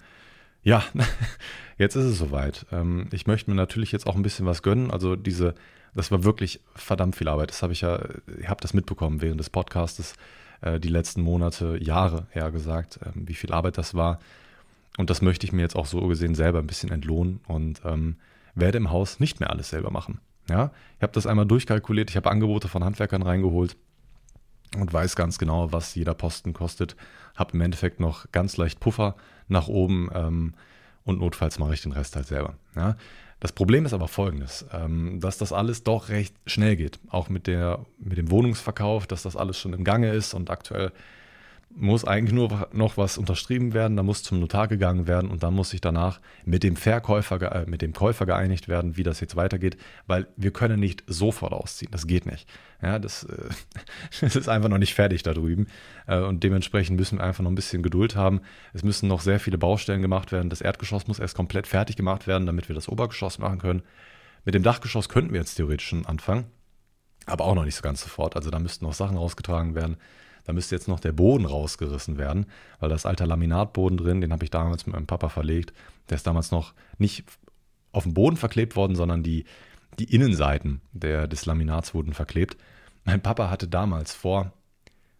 [0.63, 0.85] ja,
[1.79, 2.67] jetzt ist es soweit.
[2.73, 4.91] Ähm, ich möchte mir natürlich jetzt auch ein bisschen was gönnen.
[4.91, 5.55] Also diese,
[5.95, 7.51] das war wirklich verdammt viel Arbeit.
[7.51, 8.01] Das habe ich ja,
[8.41, 10.15] ihr habt das mitbekommen während des Podcastes,
[10.61, 14.19] äh, die letzten Monate, Jahre her gesagt, äh, wie viel Arbeit das war.
[14.97, 18.17] Und das möchte ich mir jetzt auch so gesehen selber ein bisschen entlohnen und ähm,
[18.55, 20.21] werde im Haus nicht mehr alles selber machen.
[20.51, 23.77] Ja, ich habe das einmal durchkalkuliert, ich habe Angebote von Handwerkern reingeholt
[24.77, 26.97] und weiß ganz genau, was jeder Posten kostet.
[27.37, 29.17] Habe im Endeffekt noch ganz leicht Puffer
[29.49, 30.55] nach oben ähm,
[31.05, 32.55] und notfalls mache ich den Rest halt selber.
[32.77, 32.97] Ja.
[33.41, 36.99] Das Problem ist aber folgendes, ähm, dass das alles doch recht schnell geht.
[37.09, 40.93] Auch mit, der, mit dem Wohnungsverkauf, dass das alles schon im Gange ist und aktuell
[41.71, 45.55] muss eigentlich nur noch was unterschrieben werden, da muss zum Notar gegangen werden und dann
[45.55, 49.37] muss sich danach mit dem Verkäufer, äh, mit dem Käufer geeinigt werden, wie das jetzt
[49.37, 49.77] weitergeht,
[50.07, 52.49] weil wir können nicht sofort ausziehen, das geht nicht.
[52.83, 53.49] Ja, das, äh,
[54.21, 55.67] das ist einfach noch nicht fertig da drüben
[56.07, 58.41] äh, und dementsprechend müssen wir einfach noch ein bisschen Geduld haben.
[58.73, 62.27] Es müssen noch sehr viele Baustellen gemacht werden, das Erdgeschoss muss erst komplett fertig gemacht
[62.27, 63.83] werden, damit wir das Obergeschoss machen können.
[64.45, 66.47] Mit dem Dachgeschoss könnten wir jetzt theoretisch schon anfangen,
[67.27, 69.99] aber auch noch nicht so ganz sofort, also da müssten noch Sachen rausgetragen werden.
[70.49, 72.47] Da müsste jetzt noch der Boden rausgerissen werden,
[72.81, 75.75] weil das alter Laminatboden drin, den habe ich damals mit meinem Papa verlegt.
[76.09, 77.25] Der ist damals noch nicht
[77.93, 79.45] auf dem Boden verklebt worden, sondern die,
[79.99, 82.57] die Innenseiten der, des Laminats wurden verklebt.
[83.05, 84.55] Mein Papa hatte damals vor,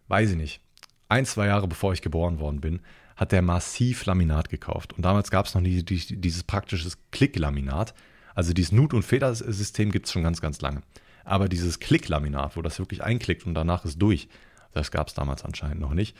[0.07, 0.61] weiß ich nicht,
[1.09, 2.79] ein, zwei Jahre bevor ich geboren worden bin,
[3.15, 4.93] hat der massiv Laminat gekauft.
[4.93, 7.93] Und damals gab es noch nie dieses praktische Klicklaminat.
[8.33, 10.81] Also dieses Nut- und Federsystem gibt es schon ganz, ganz lange.
[11.23, 14.27] Aber dieses Klicklaminat, wo das wirklich einklickt und danach ist durch,
[14.73, 16.15] das gab es damals anscheinend noch nicht.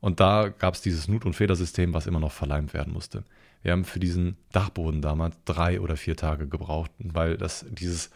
[0.00, 3.22] Und da gab es dieses Nut- und Federsystem, was immer noch verleimt werden musste.
[3.62, 8.10] Wir haben für diesen Dachboden damals drei oder vier Tage gebraucht, weil das dieses,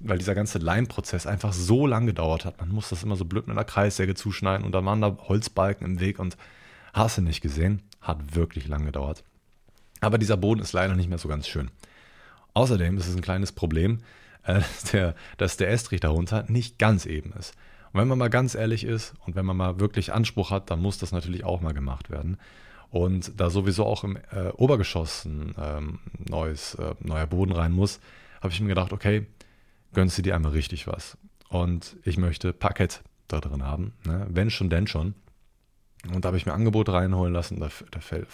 [0.00, 2.58] weil dieser ganze Leimprozess einfach so lang gedauert hat.
[2.58, 5.86] Man muss das immer so blöd mit einer Kreissäge zuschneiden und da waren da Holzbalken
[5.86, 6.38] im Weg und
[6.94, 9.22] hast du nicht gesehen, hat wirklich lang gedauert.
[10.00, 11.70] Aber dieser Boden ist leider nicht mehr so ganz schön.
[12.54, 13.98] Außerdem ist es ein kleines Problem,
[14.44, 17.54] äh, dass der, dass der Estrich darunter nicht ganz eben ist.
[17.96, 20.82] Und wenn man mal ganz ehrlich ist und wenn man mal wirklich Anspruch hat, dann
[20.82, 22.36] muss das natürlich auch mal gemacht werden.
[22.90, 28.00] Und da sowieso auch im äh, Obergeschoss ein ähm, neues, äh, neuer Boden rein muss,
[28.42, 29.26] habe ich mir gedacht, okay,
[29.94, 31.16] gönnst du dir einmal richtig was.
[31.48, 33.94] Und ich möchte Parkett da drin haben.
[34.04, 34.26] Ne?
[34.28, 35.14] Wenn schon, denn schon.
[36.12, 38.28] Und da habe ich mir Angebote reinholen lassen, da, da, fällt,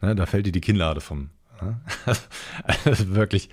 [0.00, 1.30] ne, da fällt dir die Kinnlade vom.
[1.60, 1.80] Ne?
[2.84, 3.50] ist wirklich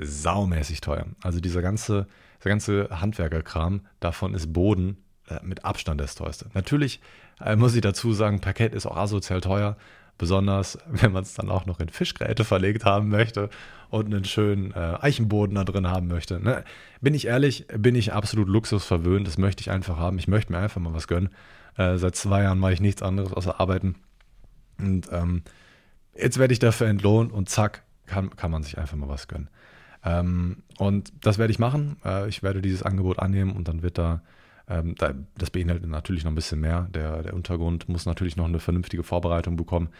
[0.00, 1.06] saumäßig teuer.
[1.22, 2.06] Also dieser ganze
[2.44, 6.46] der ganze Handwerkerkram, davon ist Boden äh, mit Abstand das teuerste.
[6.54, 7.00] Natürlich
[7.40, 9.76] äh, muss ich dazu sagen, Parkett ist auch asozial teuer,
[10.18, 13.50] besonders wenn man es dann auch noch in Fischgräte verlegt haben möchte
[13.90, 16.40] und einen schönen äh, Eichenboden da drin haben möchte.
[16.40, 16.64] Ne?
[17.00, 20.18] Bin ich ehrlich, bin ich absolut luxusverwöhnt, das möchte ich einfach haben.
[20.18, 21.30] Ich möchte mir einfach mal was gönnen.
[21.76, 23.96] Äh, seit zwei Jahren mache ich nichts anderes außer arbeiten.
[24.78, 25.42] Und ähm,
[26.14, 29.48] jetzt werde ich dafür entlohnt und zack, kann, kann man sich einfach mal was gönnen.
[30.08, 31.96] Ähm, und das werde ich machen.
[32.04, 34.22] Äh, ich werde dieses Angebot annehmen und dann wird da,
[34.68, 36.88] ähm, da, das beinhaltet natürlich noch ein bisschen mehr.
[36.94, 39.90] Der, der Untergrund muss natürlich noch eine vernünftige Vorbereitung bekommen.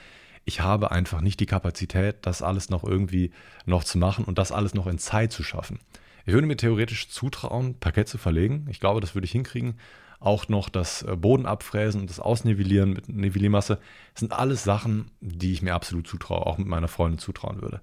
[0.45, 3.33] Ich habe einfach nicht die Kapazität, das alles noch irgendwie
[3.67, 5.79] noch zu machen und das alles noch in Zeit zu schaffen.
[6.25, 8.67] Ich würde mir theoretisch zutrauen, Parkett zu verlegen.
[8.71, 9.75] Ich glaube, das würde ich hinkriegen.
[10.21, 13.79] Auch noch das äh, Boden abfräsen und das Ausnivellieren mit Nivelliermasse
[14.15, 17.81] sind alles Sachen, die ich mir absolut zutraue, auch mit meiner Freundin zutrauen würde.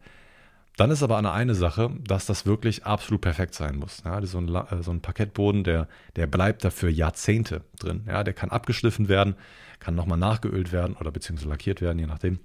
[0.78, 4.04] Dann ist aber eine, Sache, dass das wirklich absolut perfekt sein muss.
[4.04, 8.04] Ja, so, ein, äh, so ein Parkettboden, der, der bleibt dafür Jahrzehnte drin.
[8.08, 9.36] Ja, der kann abgeschliffen werden,
[9.80, 12.40] kann nochmal nachgeölt werden oder beziehungsweise lackiert werden, je nachdem.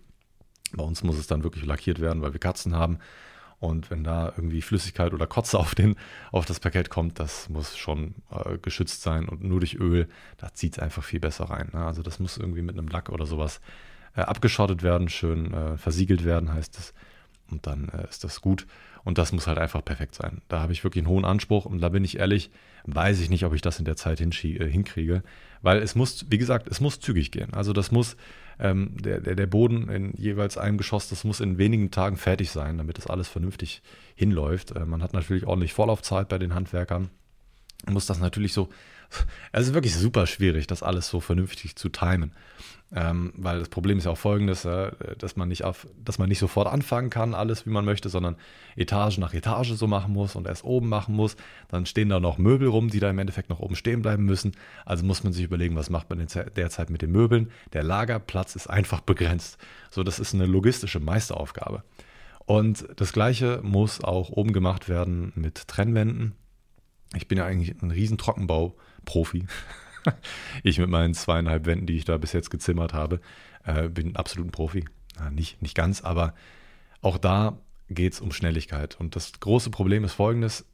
[0.73, 2.99] Bei uns muss es dann wirklich lackiert werden, weil wir Katzen haben.
[3.59, 5.97] Und wenn da irgendwie Flüssigkeit oder Kotze auf, den,
[6.31, 9.29] auf das Parkett kommt, das muss schon äh, geschützt sein.
[9.29, 11.71] Und nur durch Öl, da zieht es einfach viel besser rein.
[11.73, 11.85] Ne?
[11.85, 13.61] Also das muss irgendwie mit einem Lack oder sowas
[14.15, 16.95] äh, abgeschottet werden, schön äh, versiegelt werden, heißt es
[17.51, 18.67] und dann äh, ist das gut.
[19.05, 20.43] Und das muss halt einfach perfekt sein.
[20.49, 22.51] Da habe ich wirklich einen hohen Anspruch und da bin ich ehrlich,
[22.85, 25.23] weiß ich nicht, ob ich das in der Zeit äh, hinkriege,
[25.63, 27.55] weil es muss, wie gesagt, es muss zügig gehen.
[27.55, 28.17] Also das muss,
[28.59, 32.51] ähm, der, der, der Boden in jeweils einem Geschoss, das muss in wenigen Tagen fertig
[32.51, 33.83] sein, damit das alles vernünftig
[34.15, 34.73] hinläuft.
[34.73, 37.11] Äh, man hat natürlich ordentlich Vorlaufzeit bei den Handwerkern,
[37.89, 38.69] muss das natürlich so,
[39.53, 42.33] es ist wirklich super schwierig, das alles so vernünftig zu timen.
[42.93, 46.29] Ähm, weil das Problem ist ja auch folgendes, äh, dass man nicht auf, dass man
[46.29, 48.35] nicht sofort anfangen kann, alles wie man möchte, sondern
[48.75, 51.37] Etage nach Etage so machen muss und erst oben machen muss.
[51.69, 54.57] Dann stehen da noch Möbel rum, die da im Endeffekt noch oben stehen bleiben müssen.
[54.85, 57.53] Also muss man sich überlegen, was macht man derzeit mit den Möbeln.
[57.73, 59.59] Der Lagerplatz ist einfach begrenzt.
[59.91, 61.85] So, das ist eine logistische Meisteraufgabe.
[62.45, 66.33] Und das gleiche muss auch oben gemacht werden mit Trennwänden.
[67.15, 68.19] Ich bin ja eigentlich ein riesen
[69.05, 69.47] Trockenbau-Profi.
[70.63, 73.21] ich mit meinen zweieinhalb Wänden, die ich da bis jetzt gezimmert habe,
[73.65, 74.85] äh, bin absolut ein Profi.
[75.31, 76.35] Nicht, nicht ganz, aber
[77.03, 77.59] auch da
[77.91, 78.99] geht es um Schnelligkeit.
[78.99, 80.65] Und das große Problem ist folgendes.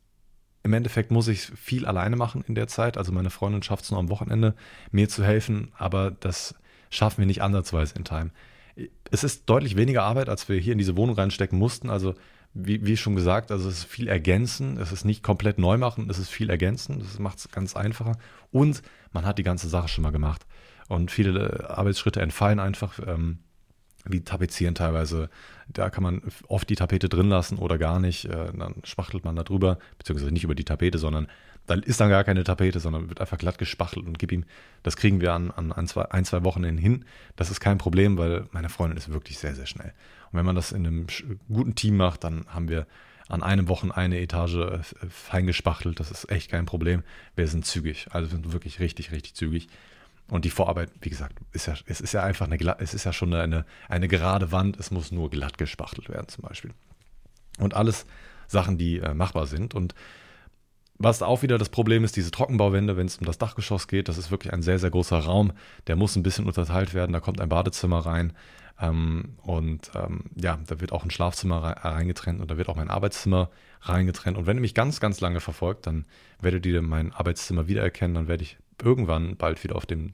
[0.63, 2.97] Im Endeffekt muss ich viel alleine machen in der Zeit.
[2.97, 4.55] Also meine Freundin schafft es nur am Wochenende,
[4.93, 6.55] mir zu helfen, aber das
[6.91, 8.31] schaffen wir nicht ansatzweise in Time.
[9.11, 11.91] es ist deutlich weniger Arbeit, als wir hier in diese Wohnung reinstecken mussten.
[11.91, 12.15] Also
[12.59, 16.09] wie, wie schon gesagt, also es ist viel ergänzen, es ist nicht komplett neu machen,
[16.09, 18.17] es ist viel ergänzen, das macht es ganz einfacher.
[18.51, 20.47] Und man hat die ganze Sache schon mal gemacht.
[20.89, 23.39] Und viele Arbeitsschritte entfallen einfach, ähm,
[24.05, 25.29] wie tapezieren teilweise.
[25.69, 28.25] Da kann man oft die Tapete drin lassen oder gar nicht.
[28.27, 31.27] Äh, dann spachtelt man da drüber, beziehungsweise nicht über die Tapete, sondern
[31.67, 34.45] da ist dann gar keine Tapete, sondern wird einfach glatt gespachtelt und gib ihm,
[34.83, 37.05] das kriegen wir an, an ein, zwei, ein, zwei Wochen hin.
[37.35, 39.93] Das ist kein Problem, weil meine Freundin ist wirklich sehr, sehr schnell.
[40.31, 41.07] Und wenn man das in einem
[41.49, 42.87] guten Team macht, dann haben wir
[43.29, 44.79] an einem Wochen eine Etage äh,
[45.11, 45.99] fein gespachtelt.
[45.99, 47.03] Das ist echt kein Problem.
[47.35, 48.07] Wir sind zügig.
[48.11, 49.69] Also wir sind wirklich richtig, richtig zügig.
[50.29, 53.13] Und die Vorarbeit, wie gesagt, ist ja, es ist ja einfach eine, es ist ja
[53.13, 54.79] schon eine, eine gerade Wand.
[54.79, 56.73] Es muss nur glatt gespachtelt werden, zum Beispiel.
[57.59, 58.07] Und alles
[58.47, 59.75] Sachen, die äh, machbar sind.
[59.75, 59.95] Und
[60.99, 64.19] was auch wieder das Problem ist, diese Trockenbauwände, wenn es um das Dachgeschoss geht, das
[64.19, 65.53] ist wirklich ein sehr, sehr großer Raum.
[65.87, 67.13] Der muss ein bisschen unterteilt werden.
[67.13, 68.33] Da kommt ein Badezimmer rein.
[68.81, 72.91] Ähm, und ähm, ja, da wird auch ein Schlafzimmer reingetrennt und da wird auch mein
[72.91, 73.51] Arbeitszimmer
[73.83, 74.37] reingetrennt.
[74.37, 76.05] Und wenn ihr mich ganz, ganz lange verfolgt, dann
[76.41, 78.15] werdet ihr mein Arbeitszimmer wiedererkennen.
[78.15, 80.13] Dann werde ich irgendwann bald wieder auf dem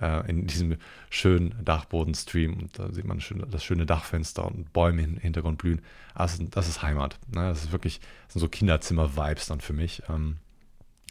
[0.00, 0.76] äh, in diesem
[1.10, 2.54] schönen Dachboden-Stream.
[2.54, 5.82] Und da sieht man schön, das schöne Dachfenster und Bäume im Hintergrund blühen.
[6.14, 7.18] Also, das ist Heimat.
[7.34, 7.48] Ne?
[7.48, 10.02] Das ist wirklich, das sind so Kinderzimmer-Vibes dann für mich.
[10.08, 10.36] Ähm,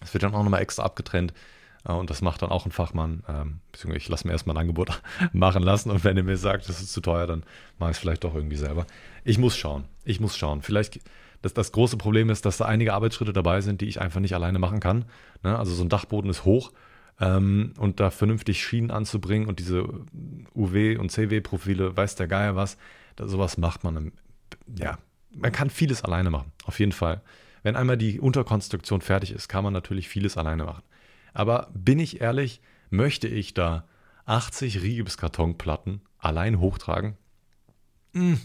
[0.02, 1.34] es wird dann auch nochmal extra abgetrennt.
[1.86, 3.24] Äh, und das macht dann auch ein Fachmann.
[3.28, 5.02] Ähm, beziehungsweise ich lasse mir erstmal ein Angebot
[5.34, 5.92] machen lassen.
[5.92, 7.44] Und wenn er mir sagt, das ist zu teuer, dann
[7.78, 8.86] mache ich es vielleicht doch irgendwie selber.
[9.24, 9.86] Ich muss schauen.
[10.04, 10.62] Ich muss schauen.
[10.62, 11.00] Vielleicht
[11.42, 14.36] das, das große Problem ist, dass da einige Arbeitsschritte dabei sind, die ich einfach nicht
[14.36, 15.06] alleine machen kann.
[15.44, 15.58] Ne?
[15.58, 16.72] Also so ein Dachboden ist hoch
[17.20, 19.84] ähm, und da vernünftig Schienen anzubringen und diese
[20.56, 22.78] UW- und CW-Profile, weiß der Geier was,
[23.16, 24.12] da, sowas macht man.
[24.78, 24.98] ja,
[25.32, 27.22] man kann vieles alleine machen, auf jeden Fall.
[27.62, 30.84] Wenn einmal die Unterkonstruktion fertig ist, kann man natürlich vieles alleine machen.
[31.34, 33.86] Aber bin ich ehrlich, möchte ich da
[34.26, 37.18] 80 Rigipskartonplatten allein hochtragen?
[38.14, 38.36] Mm.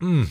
[0.00, 0.24] Mm.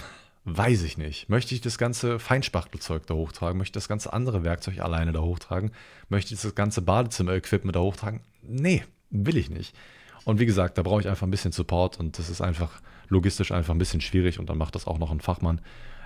[0.44, 1.30] Weiß ich nicht.
[1.30, 3.58] Möchte ich das ganze Feinspachtelzeug da hochtragen?
[3.60, 5.72] Möchte ich das ganze andere Werkzeug alleine da hochtragen?
[6.10, 8.22] Möchte ich das ganze Badezimmer-Equipment da hochtragen?
[8.42, 9.76] Nee, will ich nicht.
[10.24, 13.52] Und wie gesagt, da brauche ich einfach ein bisschen Support und das ist einfach logistisch
[13.52, 15.62] einfach ein bisschen schwierig und dann macht das auch noch ein Fachmann.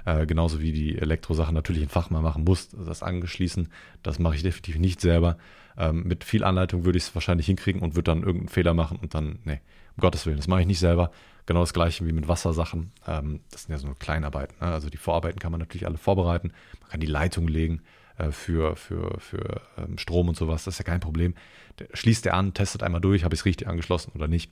[0.06, 3.70] Äh, genauso wie die Elektrosachen natürlich ein Fachmann machen muss, das angeschließen.
[4.04, 5.38] Das mache ich definitiv nicht selber.
[5.78, 8.98] Ähm, mit viel Anleitung würde ich es wahrscheinlich hinkriegen und würde dann irgendeinen Fehler machen
[9.02, 9.62] und dann, nee,
[9.96, 11.12] um Gottes Willen, das mache ich nicht selber.
[11.46, 12.92] Genau das gleiche wie mit Wassersachen.
[13.08, 14.56] Ähm, das sind ja so Kleinarbeiten.
[14.60, 14.72] Ne?
[14.72, 16.54] Also die Vorarbeiten kann man natürlich alle vorbereiten.
[16.82, 17.82] Man kann die Leitung legen
[18.18, 20.64] äh, für, für, für ähm, Strom und sowas.
[20.64, 21.36] Das ist ja kein Problem.
[21.80, 24.52] Der, schließt er an, testet einmal durch, habe ich es richtig angeschlossen oder nicht.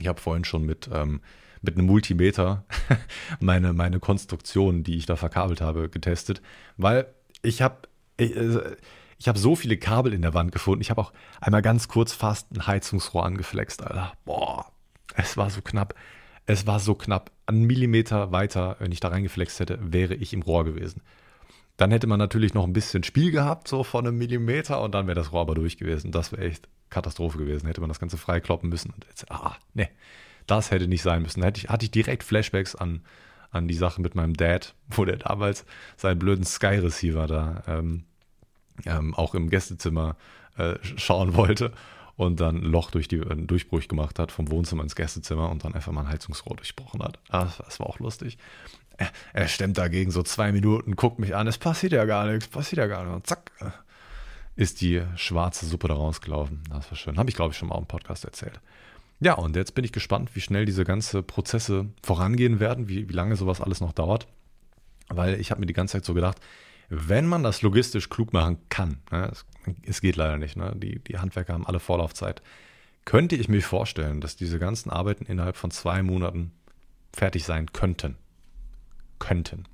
[0.00, 1.20] Ich habe vorhin schon mit, ähm,
[1.62, 2.64] mit einem Multimeter
[3.40, 6.40] meine, meine Konstruktion, die ich da verkabelt habe, getestet,
[6.76, 7.06] weil
[7.42, 8.76] ich habe ich, äh,
[9.18, 10.82] ich habe so viele Kabel in der Wand gefunden.
[10.82, 14.12] Ich habe auch einmal ganz kurz fast ein Heizungsrohr angeflext, Alter.
[14.24, 14.66] Boah,
[15.16, 15.94] es war so knapp.
[16.46, 17.32] Es war so knapp.
[17.46, 21.02] Ein Millimeter weiter, wenn ich da reingeflext hätte, wäre ich im Rohr gewesen.
[21.76, 25.06] Dann hätte man natürlich noch ein bisschen Spiel gehabt, so von einem Millimeter, und dann
[25.06, 26.12] wäre das Rohr aber durch gewesen.
[26.12, 27.66] Das wäre echt Katastrophe gewesen.
[27.66, 28.92] Hätte man das Ganze freikloppen müssen.
[28.92, 29.88] Und jetzt, ah, nee,
[30.46, 31.40] das hätte nicht sein müssen.
[31.40, 33.02] Da hätte ich, hatte ich direkt Flashbacks an,
[33.50, 35.64] an die Sache mit meinem Dad, wo der damals
[35.96, 38.04] seinen blöden Sky Receiver da ähm,
[38.84, 40.16] ähm, auch im Gästezimmer
[40.56, 41.72] äh, schauen wollte
[42.16, 45.64] und dann ein Loch durch die, einen Durchbruch gemacht hat vom Wohnzimmer ins Gästezimmer und
[45.64, 47.18] dann einfach mal ein Heizungsrohr durchbrochen hat.
[47.28, 48.38] Ah, das war auch lustig.
[49.34, 52.78] Er, stemmt dagegen so zwei Minuten, guckt mich an, es passiert ja gar nichts, passiert
[52.78, 53.16] ja gar nichts.
[53.16, 53.70] Und zack, äh,
[54.56, 56.62] ist die schwarze Suppe da rausgelaufen.
[56.70, 57.18] Das war schön.
[57.18, 58.58] Habe ich, glaube ich, schon mal im Podcast erzählt.
[59.20, 63.12] Ja, und jetzt bin ich gespannt, wie schnell diese ganzen Prozesse vorangehen werden, wie, wie
[63.12, 64.26] lange sowas alles noch dauert.
[65.08, 66.40] Weil ich habe mir die ganze Zeit so gedacht,
[66.88, 69.44] wenn man das logistisch klug machen kann, ne, es,
[69.82, 72.42] es, geht leider nicht, ne, die, die Handwerker haben alle Vorlaufzeit,
[73.04, 76.52] könnte ich mir vorstellen, dass diese ganzen Arbeiten innerhalb von zwei Monaten
[77.12, 78.16] fertig sein könnten.
[79.18, 79.64] Könnten.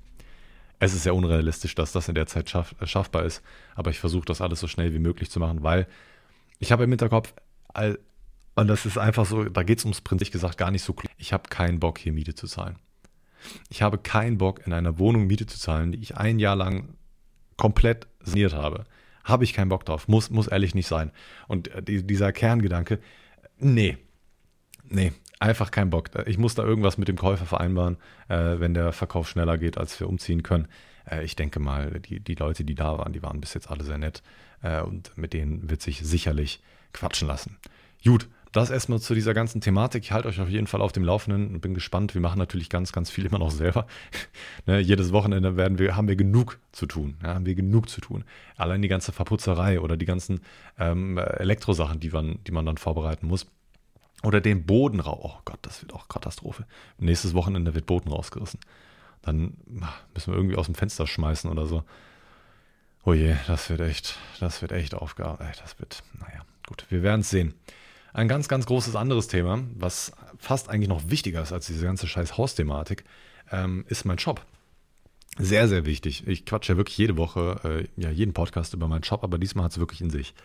[0.79, 3.41] Es ist sehr unrealistisch, dass das in der Zeit schaff, äh, schaffbar ist,
[3.75, 5.87] aber ich versuche das alles so schnell wie möglich zu machen, weil
[6.59, 7.33] ich habe im Hinterkopf,
[7.73, 7.99] all,
[8.55, 11.11] und das ist einfach so, da geht es ums Prinzip gesagt gar nicht so klug.
[11.17, 12.77] Ich habe keinen Bock, hier Miete zu zahlen.
[13.69, 16.95] Ich habe keinen Bock, in einer Wohnung Miete zu zahlen, die ich ein Jahr lang
[17.57, 18.85] komplett saniert habe.
[19.23, 20.07] Habe ich keinen Bock drauf.
[20.07, 21.11] Muss, muss ehrlich nicht sein.
[21.47, 22.99] Und äh, die, dieser Kerngedanke,
[23.57, 23.97] nee,
[24.89, 26.09] nee, einfach keinen Bock.
[26.25, 29.99] Ich muss da irgendwas mit dem Käufer vereinbaren, äh, wenn der Verkauf schneller geht, als
[29.99, 30.67] wir umziehen können.
[31.09, 33.83] Äh, ich denke mal, die, die Leute, die da waren, die waren bis jetzt alle
[33.83, 34.23] sehr nett.
[34.61, 36.61] Äh, und mit denen wird sich sicherlich
[36.93, 37.57] quatschen lassen.
[38.03, 40.03] Gut, das erstmal zu dieser ganzen Thematik.
[40.03, 42.13] Ich halte euch auf jeden Fall auf dem Laufenden und bin gespannt.
[42.13, 43.87] Wir machen natürlich ganz, ganz viel immer noch selber.
[44.67, 47.17] ne, jedes Wochenende werden wir, haben wir genug zu tun.
[47.23, 48.23] Ja, haben wir genug zu tun.
[48.55, 50.41] Allein die ganze Verputzerei oder die ganzen
[50.77, 53.47] ähm, Elektrosachen, die man, die man dann vorbereiten muss.
[54.21, 55.19] Oder den Boden raus.
[55.23, 56.65] Oh Gott, das wird auch Katastrophe.
[56.99, 58.59] Nächstes Wochenende wird Boden rausgerissen.
[59.23, 59.57] Dann
[60.13, 61.83] müssen wir irgendwie aus dem Fenster schmeißen oder so.
[63.03, 65.43] Oh je, das wird echt, das wird echt Aufgabe.
[65.61, 67.55] Das wird, naja, gut, wir werden es sehen.
[68.13, 72.07] Ein ganz, ganz großes anderes Thema, was fast eigentlich noch wichtiger ist als diese ganze
[72.07, 73.03] scheiß Hausthematik,
[73.51, 74.45] ähm, ist mein Shop.
[75.39, 76.27] Sehr, sehr wichtig.
[76.27, 79.65] Ich quatsche ja wirklich jede Woche, äh, ja, jeden Podcast über meinen Shop, aber diesmal
[79.65, 80.35] hat es wirklich in sich.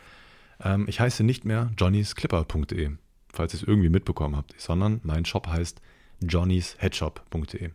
[0.65, 2.93] Ähm, ich heiße nicht mehr johnnysclipper.de,
[3.31, 5.83] falls ihr es irgendwie mitbekommen habt, sondern mein Shop heißt
[6.21, 7.71] johnnysheadshop.de.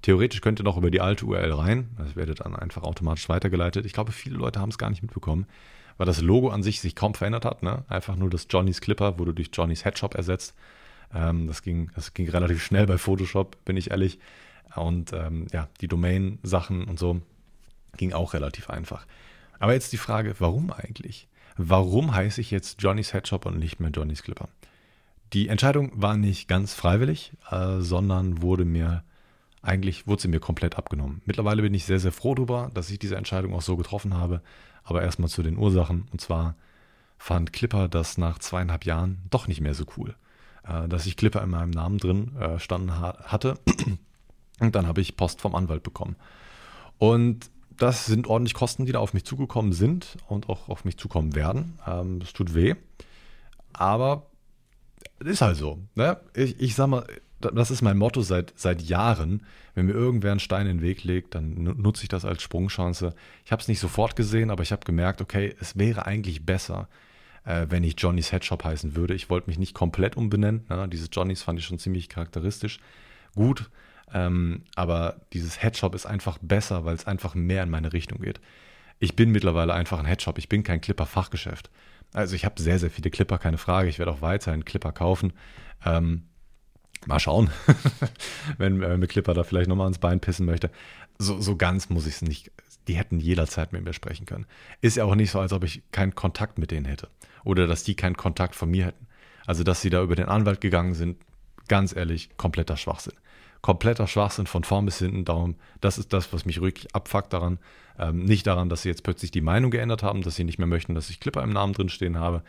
[0.00, 3.84] Theoretisch könnt ihr noch über die alte URL rein, das werdet dann einfach automatisch weitergeleitet.
[3.84, 5.46] Ich glaube, viele Leute haben es gar nicht mitbekommen,
[5.96, 7.62] weil das Logo an sich sich kaum verändert hat.
[7.62, 7.84] Ne?
[7.88, 10.54] Einfach nur das Johnnys Clipper wurde durch Johnnys Headshop ersetzt.
[11.14, 14.18] Ähm, das, ging, das ging relativ schnell bei Photoshop, bin ich ehrlich.
[14.74, 17.20] Und ähm, ja, die Domain-Sachen und so
[17.96, 19.06] ging auch relativ einfach.
[19.58, 21.28] Aber jetzt die Frage, warum eigentlich?
[21.56, 24.48] Warum heiße ich jetzt Johnny's Headshop und nicht mehr Johnny's Clipper?
[25.32, 29.04] Die Entscheidung war nicht ganz freiwillig, äh, sondern wurde mir
[29.64, 31.22] eigentlich wurde sie mir komplett abgenommen.
[31.24, 34.42] Mittlerweile bin ich sehr, sehr froh darüber, dass ich diese Entscheidung auch so getroffen habe.
[34.84, 36.06] Aber erstmal zu den Ursachen.
[36.12, 36.54] Und zwar
[37.18, 40.14] fand Clipper das nach zweieinhalb Jahren doch nicht mehr so cool.
[40.66, 43.58] Äh, dass ich Clipper in meinem Namen drin äh, standen hatte
[44.60, 46.16] und dann habe ich Post vom Anwalt bekommen.
[46.98, 50.96] Und das sind ordentlich Kosten, die da auf mich zugekommen sind und auch auf mich
[50.96, 51.78] zukommen werden.
[51.86, 52.74] Ähm, das tut weh.
[53.72, 54.26] Aber
[55.18, 55.78] ist halt so.
[55.94, 56.18] Ne?
[56.34, 57.06] Ich, ich sag mal,
[57.50, 59.42] das ist mein Motto seit, seit Jahren.
[59.74, 63.14] Wenn mir irgendwer einen Stein in den Weg legt, dann nutze ich das als Sprungchance.
[63.44, 66.88] Ich habe es nicht sofort gesehen, aber ich habe gemerkt, okay, es wäre eigentlich besser,
[67.44, 69.14] äh, wenn ich Johnny's Headshop heißen würde.
[69.14, 70.64] Ich wollte mich nicht komplett umbenennen.
[70.68, 70.88] Ne?
[70.88, 72.78] Dieses Johnny's fand ich schon ziemlich charakteristisch.
[73.34, 73.70] Gut,
[74.12, 78.40] ähm, aber dieses Headshop ist einfach besser, weil es einfach mehr in meine Richtung geht.
[79.00, 80.38] Ich bin mittlerweile einfach ein Headshop.
[80.38, 81.70] Ich bin kein Clipper-Fachgeschäft.
[82.12, 83.88] Also ich habe sehr, sehr viele Clipper, keine Frage.
[83.88, 85.32] Ich werde auch weiterhin Clipper kaufen.
[85.84, 86.22] Ähm,
[87.06, 87.50] mal schauen,
[88.58, 90.70] wenn äh, Clipper da vielleicht nochmal ans Bein pissen möchte.
[91.18, 92.50] So, so ganz muss ich es nicht.
[92.88, 94.46] Die hätten jederzeit mit mir sprechen können.
[94.80, 97.08] Ist ja auch nicht so, als ob ich keinen Kontakt mit denen hätte.
[97.44, 99.06] Oder dass die keinen Kontakt von mir hätten.
[99.46, 101.18] Also, dass sie da über den Anwalt gegangen sind,
[101.68, 103.14] ganz ehrlich, kompletter Schwachsinn
[103.64, 105.24] kompletter Schwachsinn von vorn bis hinten.
[105.24, 107.58] Darum, das ist das, was mich ruhig abfuckt daran.
[107.98, 110.66] Ähm, nicht daran, dass sie jetzt plötzlich die Meinung geändert haben, dass sie nicht mehr
[110.66, 112.42] möchten, dass ich Clipper im Namen drin stehen habe.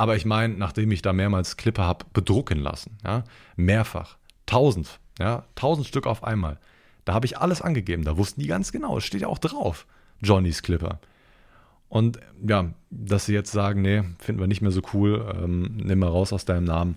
[0.00, 3.22] Aber ich meine, nachdem ich da mehrmals Clipper habe bedrucken lassen, ja,
[3.56, 6.58] mehrfach, tausend, ja, tausend Stück auf einmal,
[7.04, 8.02] da habe ich alles angegeben.
[8.04, 9.86] Da wussten die ganz genau, es steht ja auch drauf,
[10.22, 11.00] Johnnys Clipper.
[11.90, 15.98] Und ja, dass sie jetzt sagen, nee, finden wir nicht mehr so cool, ähm, nimm
[15.98, 16.96] mal raus aus deinem Namen,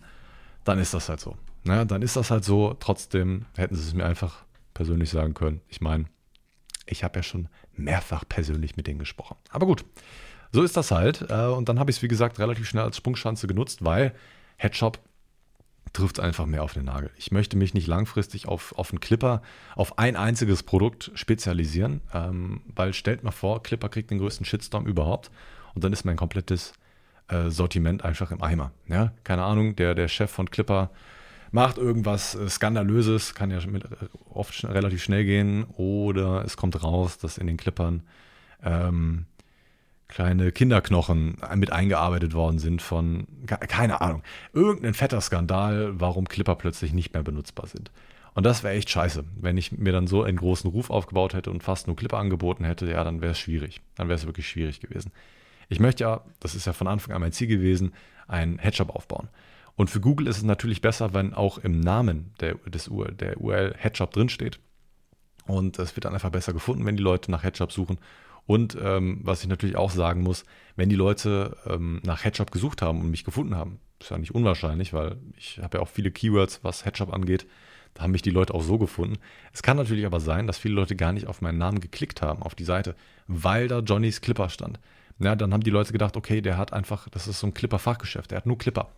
[0.63, 1.35] dann ist das halt so.
[1.65, 2.73] Naja, dann ist das halt so.
[2.79, 5.59] Trotzdem hätten sie es mir einfach persönlich sagen können.
[5.67, 6.05] Ich meine,
[6.85, 9.35] ich habe ja schon mehrfach persönlich mit denen gesprochen.
[9.49, 9.83] Aber gut,
[10.53, 11.25] so ist das halt.
[11.29, 14.13] Äh, und dann habe ich es, wie gesagt, relativ schnell als Sprungschanze genutzt, weil
[14.57, 14.99] Headshop
[15.91, 17.11] trifft es einfach mehr auf den Nagel.
[17.17, 19.41] Ich möchte mich nicht langfristig auf, auf einen Clipper,
[19.75, 24.87] auf ein einziges Produkt spezialisieren, ähm, weil stellt mal vor, Clipper kriegt den größten Shitstorm
[24.87, 25.29] überhaupt
[25.75, 26.73] und dann ist mein komplettes
[27.27, 28.71] äh, Sortiment einfach im Eimer.
[28.87, 29.13] Ja?
[29.23, 30.89] Keine Ahnung, der, der Chef von Clipper
[31.51, 33.87] macht irgendwas äh, Skandalöses, kann ja mit, äh,
[34.29, 38.01] oft schn relativ schnell gehen, oder es kommt raus, dass in den Clippern
[38.63, 39.25] ähm,
[40.07, 46.93] kleine Kinderknochen mit eingearbeitet worden sind von, keine Ahnung, irgendein fetter Skandal, warum Clipper plötzlich
[46.93, 47.91] nicht mehr benutzbar sind.
[48.35, 49.23] Und das wäre echt scheiße.
[49.35, 52.65] Wenn ich mir dann so einen großen Ruf aufgebaut hätte und fast nur Clipper angeboten
[52.65, 53.81] hätte, ja, dann wäre es schwierig.
[53.95, 55.11] Dann wäre es wirklich schwierig gewesen.
[55.69, 57.93] Ich möchte ja, das ist ja von Anfang an mein Ziel gewesen,
[58.27, 59.29] einen Headshop aufbauen.
[59.75, 63.39] Und für Google ist es natürlich besser, wenn auch im Namen der, des URL, der
[63.39, 64.59] URL Headshop drinsteht.
[65.45, 67.97] Und es wird dann einfach besser gefunden, wenn die Leute nach Headshop suchen.
[68.45, 72.81] Und ähm, was ich natürlich auch sagen muss, wenn die Leute ähm, nach Headshop gesucht
[72.81, 76.11] haben und mich gefunden haben, ist ja nicht unwahrscheinlich, weil ich habe ja auch viele
[76.11, 77.47] Keywords, was Headshop angeht.
[77.93, 79.17] Da haben mich die Leute auch so gefunden.
[79.53, 82.41] Es kann natürlich aber sein, dass viele Leute gar nicht auf meinen Namen geklickt haben,
[82.41, 82.95] auf die Seite,
[83.27, 84.79] weil da Johnnys Clipper stand.
[85.19, 88.31] Ja, dann haben die Leute gedacht, okay, der hat einfach, das ist so ein Clipper-Fachgeschäft,
[88.31, 88.89] der hat nur Clipper.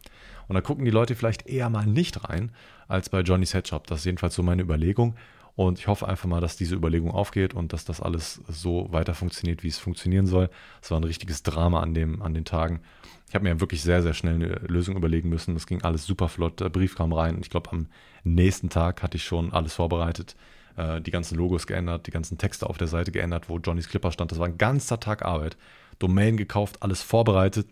[0.47, 2.51] Und da gucken die Leute vielleicht eher mal nicht rein,
[2.87, 3.87] als bei Johnny's Headshop.
[3.87, 5.15] Das ist jedenfalls so meine Überlegung.
[5.55, 9.13] Und ich hoffe einfach mal, dass diese Überlegung aufgeht und dass das alles so weiter
[9.13, 10.49] funktioniert, wie es funktionieren soll.
[10.81, 12.81] Es war ein richtiges Drama an, dem, an den Tagen.
[13.29, 15.53] Ich habe mir wirklich sehr, sehr schnell eine Lösung überlegen müssen.
[15.53, 16.59] Das ging alles super flott.
[16.59, 17.39] Der Brief kam rein.
[17.41, 17.87] Ich glaube, am
[18.23, 20.35] nächsten Tag hatte ich schon alles vorbereitet.
[20.75, 24.11] Äh, die ganzen Logos geändert, die ganzen Texte auf der Seite geändert, wo Johnnys Clipper
[24.11, 24.31] stand.
[24.31, 25.57] Das war ein ganzer Tag Arbeit.
[25.99, 27.67] Domain gekauft, alles vorbereitet.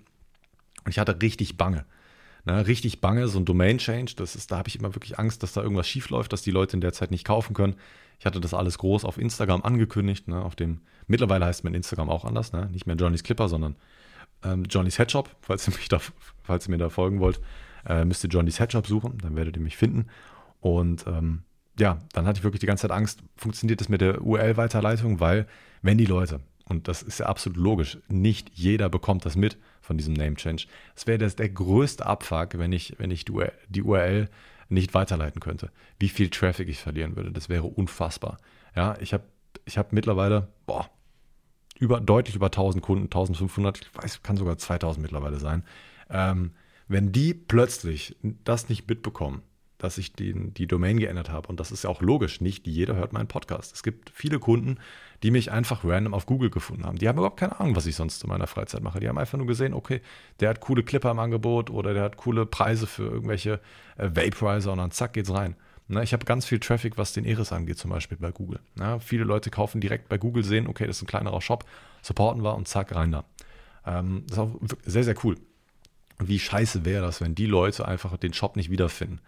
[0.86, 1.86] Und ich hatte richtig Bange.
[2.46, 5.54] Ne, richtig bange, so ein Domain-Change, das ist, da habe ich immer wirklich Angst, dass
[5.54, 7.76] da irgendwas schief läuft, dass die Leute in der Zeit nicht kaufen können.
[8.20, 12.10] Ich hatte das alles groß auf Instagram angekündigt, ne, auf dem, mittlerweile heißt mein Instagram
[12.10, 13.78] auch anders, ne, nicht mehr Johnny's Clipper, sondern
[14.44, 16.00] ähm, Johnny's Headshop, falls ihr, mich da,
[16.44, 17.40] falls ihr mir da folgen wollt.
[17.88, 20.08] äh, müsst ihr Johnny's Headshop suchen, dann werdet ihr mich finden.
[20.60, 21.44] Und ähm,
[21.80, 25.48] ja, dann hatte ich wirklich die ganze Zeit Angst, funktioniert das mit der URL-Weiterleitung, weil
[25.82, 29.98] wenn die Leute, und das ist ja absolut logisch, nicht jeder bekommt das mit von
[29.98, 30.66] diesem Name Change.
[30.96, 34.30] Es wäre der größte Abfuck, wenn ich, wenn ich die URL
[34.70, 35.72] nicht weiterleiten könnte.
[36.00, 38.38] Wie viel Traffic ich verlieren würde, das wäre unfassbar.
[38.76, 39.26] Ja, ich habe
[39.66, 40.90] ich hab mittlerweile, boah,
[41.80, 45.64] über, deutlich über 1000 Kunden, 1500, ich weiß, kann sogar 2000 mittlerweile sein.
[46.10, 46.52] Ähm,
[46.88, 49.44] wenn die plötzlich das nicht mitbekommen,
[49.84, 51.50] dass ich den, die Domain geändert habe.
[51.50, 53.74] Und das ist ja auch logisch, nicht jeder hört meinen Podcast.
[53.74, 54.78] Es gibt viele Kunden,
[55.24, 56.98] die mich einfach random auf Google gefunden haben.
[56.98, 59.00] Die haben überhaupt keine Ahnung, was ich sonst in meiner Freizeit mache.
[59.00, 60.02] Die haben einfach nur gesehen, okay,
[60.42, 63.62] der hat coole Clipper im Angebot oder der hat coole Preise für irgendwelche
[63.98, 65.56] äh, Vaporizer und dann zack geht's rein.
[65.88, 68.60] Na, ich habe ganz viel Traffic, was den Eris angeht, zum Beispiel bei Google.
[68.76, 71.66] Na, viele Leute kaufen direkt bei Google, sehen, okay, das ist ein kleinerer Shop,
[72.02, 73.24] supporten wir und zack, rein da.
[73.86, 75.38] Ähm, das ist auch sehr, sehr cool.
[76.20, 79.20] Wie scheiße wäre das, wenn die Leute einfach den Shop nicht wiederfinden?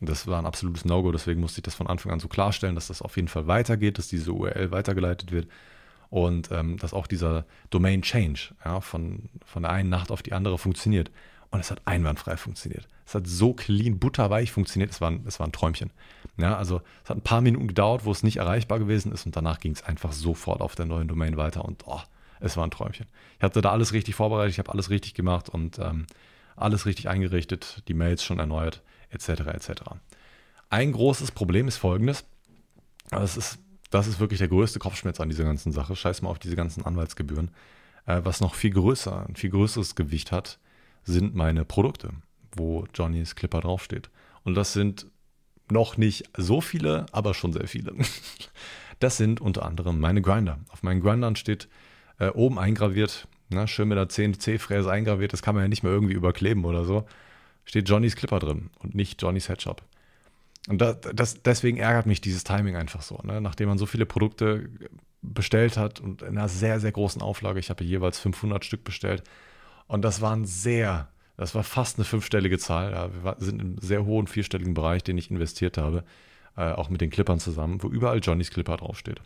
[0.00, 2.88] Das war ein absolutes No-Go, deswegen musste ich das von Anfang an so klarstellen, dass
[2.88, 5.48] das auf jeden Fall weitergeht, dass diese URL weitergeleitet wird
[6.10, 10.32] und ähm, dass auch dieser Domain Change ja, von, von der einen Nacht auf die
[10.32, 11.10] andere funktioniert.
[11.50, 12.88] Und es hat einwandfrei funktioniert.
[13.06, 15.90] Es hat so clean, butterweich funktioniert, es war, ein, es war ein Träumchen.
[16.36, 19.36] Ja, also es hat ein paar Minuten gedauert, wo es nicht erreichbar gewesen ist und
[19.36, 22.00] danach ging es einfach sofort auf der neuen Domain weiter und oh,
[22.40, 23.06] es war ein Träumchen.
[23.38, 26.06] Ich hatte da alles richtig vorbereitet, ich habe alles richtig gemacht und ähm,
[26.56, 28.82] alles richtig eingerichtet, die Mails schon erneuert
[29.16, 29.40] etc.
[29.52, 29.82] etc.
[30.68, 32.24] Ein großes Problem ist folgendes.
[33.10, 33.58] Das ist,
[33.90, 35.96] das ist wirklich der größte Kopfschmerz an dieser ganzen Sache.
[35.96, 37.50] Scheiß mal auf diese ganzen Anwaltsgebühren.
[38.06, 40.58] Äh, was noch viel größer, ein viel größeres Gewicht hat,
[41.04, 42.10] sind meine Produkte,
[42.52, 44.10] wo Johnnys Clipper draufsteht.
[44.44, 45.06] Und das sind
[45.70, 47.94] noch nicht so viele, aber schon sehr viele.
[48.98, 50.58] Das sind unter anderem meine Grinder.
[50.70, 51.68] Auf meinen Grindern steht
[52.18, 55.92] äh, oben eingraviert, na, schön mit der CNC-Fräse eingraviert, das kann man ja nicht mehr
[55.92, 57.04] irgendwie überkleben oder so
[57.66, 59.82] steht Johnnys Clipper drin und nicht Johnnys Headshop.
[60.68, 63.20] Und das, das, deswegen ärgert mich dieses Timing einfach so.
[63.22, 63.40] Ne?
[63.40, 64.68] Nachdem man so viele Produkte
[65.22, 69.22] bestellt hat und in einer sehr, sehr großen Auflage, ich habe jeweils 500 Stück bestellt.
[69.86, 72.92] Und das waren sehr, das war fast eine fünfstellige Zahl.
[72.92, 76.04] Ja, wir sind im sehr hohen vierstelligen Bereich, den ich investiert habe,
[76.56, 79.20] äh, auch mit den Clippern zusammen, wo überall Johnnys Clipper draufsteht.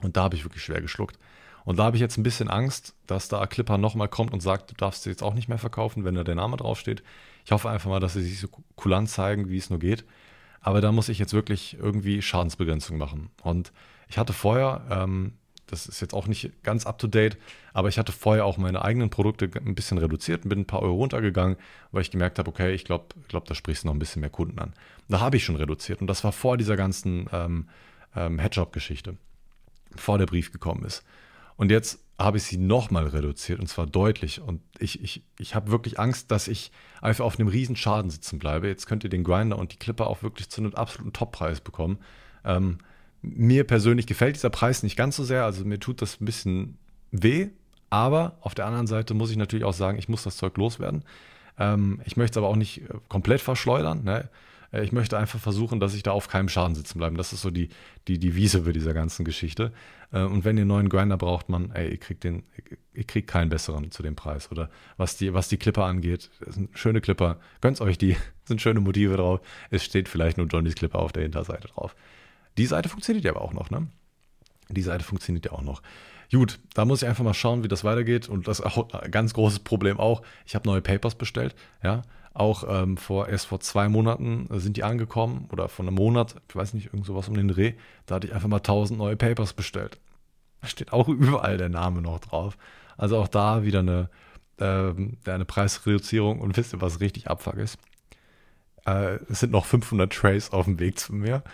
[0.00, 1.18] Und da habe ich wirklich schwer geschluckt.
[1.64, 4.70] Und da habe ich jetzt ein bisschen Angst, dass da Clipper nochmal kommt und sagt,
[4.70, 7.02] du darfst sie jetzt auch nicht mehr verkaufen, wenn da der Name draufsteht.
[7.44, 10.04] Ich hoffe einfach mal, dass sie sich so kulant zeigen, wie es nur geht.
[10.60, 13.28] Aber da muss ich jetzt wirklich irgendwie Schadensbegrenzung machen.
[13.42, 13.72] Und
[14.08, 15.34] ich hatte vorher, ähm,
[15.66, 17.36] das ist jetzt auch nicht ganz up to date,
[17.72, 20.82] aber ich hatte vorher auch meine eigenen Produkte ein bisschen reduziert und bin ein paar
[20.82, 21.56] Euro runtergegangen,
[21.90, 24.30] weil ich gemerkt habe, okay, ich glaube, glaub, da sprichst du noch ein bisschen mehr
[24.30, 24.72] Kunden an.
[25.08, 27.68] Da habe ich schon reduziert und das war vor dieser ganzen ähm,
[28.14, 29.16] ähm, Headshop-Geschichte,
[29.90, 31.04] bevor der Brief gekommen ist.
[31.56, 34.40] Und jetzt habe ich sie nochmal reduziert und zwar deutlich.
[34.40, 38.38] Und ich, ich, ich habe wirklich Angst, dass ich einfach auf einem riesen Schaden sitzen
[38.38, 38.68] bleibe.
[38.68, 41.98] Jetzt könnt ihr den Grinder und die Clipper auch wirklich zu einem absoluten Toppreis bekommen.
[42.44, 42.78] Ähm,
[43.22, 46.78] mir persönlich gefällt dieser Preis nicht ganz so sehr, also mir tut das ein bisschen
[47.10, 47.48] weh,
[47.90, 51.04] aber auf der anderen Seite muss ich natürlich auch sagen, ich muss das Zeug loswerden.
[51.58, 54.04] Ähm, ich möchte es aber auch nicht äh, komplett verschleudern.
[54.04, 54.28] Ne?
[54.74, 57.16] Äh, ich möchte einfach versuchen, dass ich da auf keinem Schaden sitzen bleibe.
[57.16, 57.68] Das ist so die,
[58.08, 59.72] die Devise für dieser ganzen Geschichte.
[60.12, 62.42] Äh, und wenn ihr einen neuen Grinder braucht, man, ey, ihr kriegt den,
[62.92, 64.50] ihr kriegt keinen besseren zu dem Preis.
[64.50, 67.38] Oder was die, was die Clipper angeht, sind schöne Clipper.
[67.60, 69.40] Gönnt euch die, sind schöne Motive drauf.
[69.70, 71.94] Es steht vielleicht nur Johnnys Clipper auf der Hinterseite drauf.
[72.58, 73.88] Die Seite funktioniert ja aber auch noch, ne?
[74.68, 75.82] Die Seite funktioniert ja auch noch.
[76.32, 78.28] Gut, da muss ich einfach mal schauen, wie das weitergeht.
[78.28, 80.22] Und das ist auch ein ganz großes Problem auch.
[80.46, 82.02] Ich habe neue Papers bestellt, ja.
[82.34, 86.56] Auch ähm, vor, erst vor zwei Monaten sind die angekommen oder vor einem Monat, ich
[86.56, 87.74] weiß nicht, irgend sowas um den Dreh.
[88.06, 90.00] Da hatte ich einfach mal 1000 neue Papers bestellt.
[90.60, 92.58] Da steht auch überall der Name noch drauf.
[92.96, 94.10] Also auch da wieder eine,
[94.58, 96.40] ähm, eine Preisreduzierung.
[96.40, 97.78] Und wisst ihr, was richtig Abfuck ist?
[98.84, 101.44] Äh, es sind noch 500 Trays auf dem Weg zu mir.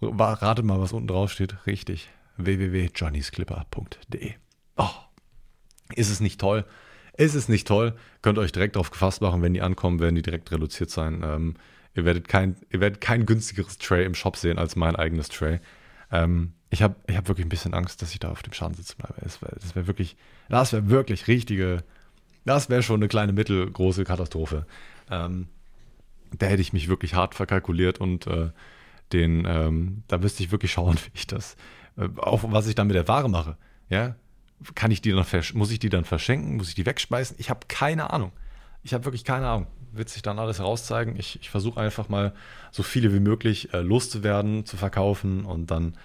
[0.00, 1.64] Rate mal, was unten drauf steht.
[1.66, 2.08] Richtig.
[2.38, 4.34] www.johnnysclipper.de.
[4.76, 4.90] Oh,
[5.94, 6.64] ist es nicht toll?
[7.16, 7.94] Ist es nicht toll?
[8.22, 11.22] Könnt euch direkt darauf gefasst machen, wenn die ankommen, werden die direkt reduziert sein.
[11.24, 11.54] Ähm,
[11.94, 15.60] ihr, werdet kein, ihr werdet kein günstigeres Tray im Shop sehen als mein eigenes Tray.
[16.10, 18.74] Ähm, ich habe ich hab wirklich ein bisschen Angst, dass ich da auf dem Schaden
[18.74, 19.14] sitzen bleibe.
[19.22, 20.16] Das wäre wär wirklich,
[20.48, 21.84] das wäre wirklich richtige,
[22.44, 24.66] das wäre schon eine kleine mittelgroße Katastrophe.
[25.08, 25.46] Ähm,
[26.36, 28.50] da hätte ich mich wirklich hart verkalkuliert und äh,
[29.12, 31.56] den, ähm, da müsste ich wirklich schauen, wie ich das,
[31.96, 33.56] äh, auch was ich dann mit der Ware mache.
[33.88, 34.16] Ja,
[34.74, 36.56] kann ich die dann muss ich die dann verschenken?
[36.56, 37.36] Muss ich die wegspeisen?
[37.38, 38.32] Ich habe keine Ahnung.
[38.82, 39.66] Ich habe wirklich keine Ahnung.
[39.92, 41.16] Wird sich dann alles herauszeigen.
[41.16, 42.34] Ich, ich versuche einfach mal
[42.72, 45.96] so viele wie möglich äh, loszuwerden, zu verkaufen und dann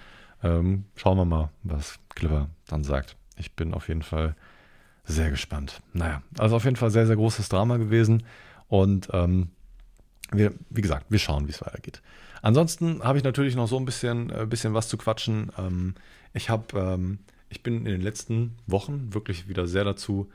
[0.43, 3.15] ähm, schauen wir mal, was Clipper dann sagt.
[3.35, 4.35] Ich bin auf jeden Fall
[5.03, 5.81] sehr gespannt.
[5.93, 8.23] Naja, also auf jeden Fall sehr, sehr großes Drama gewesen
[8.67, 9.49] und ähm,
[10.31, 12.01] wir, wie gesagt, wir schauen, wie es weitergeht.
[12.41, 15.51] Ansonsten habe ich natürlich noch so ein bisschen, äh, bisschen was zu quatschen.
[15.57, 15.95] Ähm,
[16.33, 17.19] ich habe, ähm,
[17.49, 20.29] ich bin in den letzten Wochen wirklich wieder sehr dazu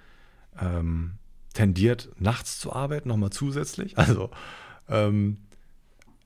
[0.61, 1.12] ähm,
[1.53, 3.97] tendiert, nachts zu arbeiten, nochmal zusätzlich.
[4.05, 4.31] Also
[4.89, 5.39] ähm,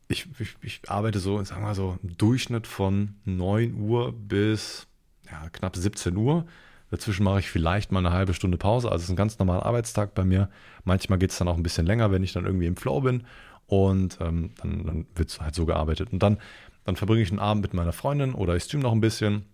[0.08, 4.86] ich, ich, ich, arbeite so, sagen wir so, im Durchschnitt von 9 Uhr bis
[5.30, 6.46] ja, knapp 17 Uhr.
[6.90, 8.88] Dazwischen mache ich vielleicht mal eine halbe Stunde Pause.
[8.88, 10.48] Also es ist ein ganz normaler Arbeitstag bei mir.
[10.84, 13.24] Manchmal geht es dann auch ein bisschen länger, wenn ich dann irgendwie im Flow bin.
[13.66, 16.10] Und ähm, dann, dann wird es halt so gearbeitet.
[16.10, 16.38] Und dann,
[16.84, 19.44] dann verbringe ich einen Abend mit meiner Freundin oder ich stream noch ein bisschen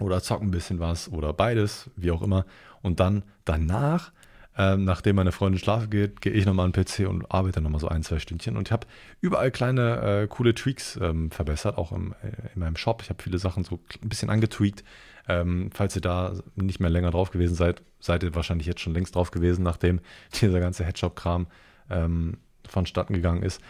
[0.00, 2.44] oder zocke ein bisschen was oder beides, wie auch immer.
[2.82, 4.12] Und dann danach,
[4.56, 7.80] ähm, nachdem meine Freundin schlafen geht, gehe ich nochmal an den PC und arbeite nochmal
[7.80, 8.56] so ein, zwei Stündchen.
[8.56, 8.86] Und ich habe
[9.20, 13.02] überall kleine äh, coole Tweaks ähm, verbessert, auch im, äh, in meinem Shop.
[13.02, 14.84] Ich habe viele Sachen so ein bisschen angetweakt.
[15.28, 18.92] Ähm, falls ihr da nicht mehr länger drauf gewesen seid, seid ihr wahrscheinlich jetzt schon
[18.92, 20.00] längst drauf gewesen, nachdem
[20.40, 21.46] dieser ganze Headshop-Kram
[21.90, 22.38] ähm,
[22.68, 23.60] vonstatten gegangen ist.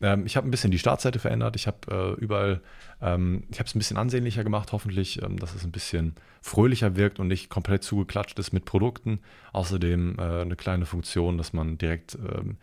[0.00, 1.56] Ähm, ich habe ein bisschen die Startseite verändert.
[1.56, 2.60] Ich habe äh, überall,
[3.00, 6.96] ähm, ich habe es ein bisschen ansehnlicher gemacht, hoffentlich, ähm, dass es ein bisschen fröhlicher
[6.96, 9.20] wirkt und nicht komplett zugeklatscht ist mit Produkten.
[9.52, 12.56] Außerdem äh, eine kleine Funktion, dass man direkt ähm,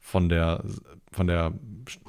[0.00, 0.64] von der,
[1.12, 1.52] von der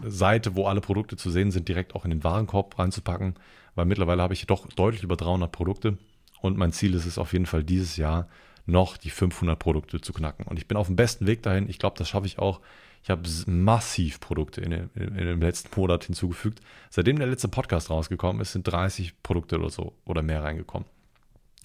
[0.04, 3.36] Seite, wo alle Produkte zu sehen sind, direkt auch in den Warenkorb reinzupacken,
[3.76, 5.98] weil mittlerweile habe ich doch deutlich über 300 Produkte
[6.42, 8.30] und mein Ziel ist es auf jeden Fall dieses Jahr
[8.66, 10.46] noch die 500 Produkte zu knacken.
[10.46, 11.68] Und ich bin auf dem besten Weg dahin.
[11.70, 12.62] Ich glaube, das schaffe ich auch.
[13.04, 16.60] Ich habe massiv Produkte in, in, in, dem letzten Monat hinzugefügt.
[16.90, 20.88] Seitdem der letzte Podcast rausgekommen ist, sind 30 Produkte oder so oder mehr reingekommen.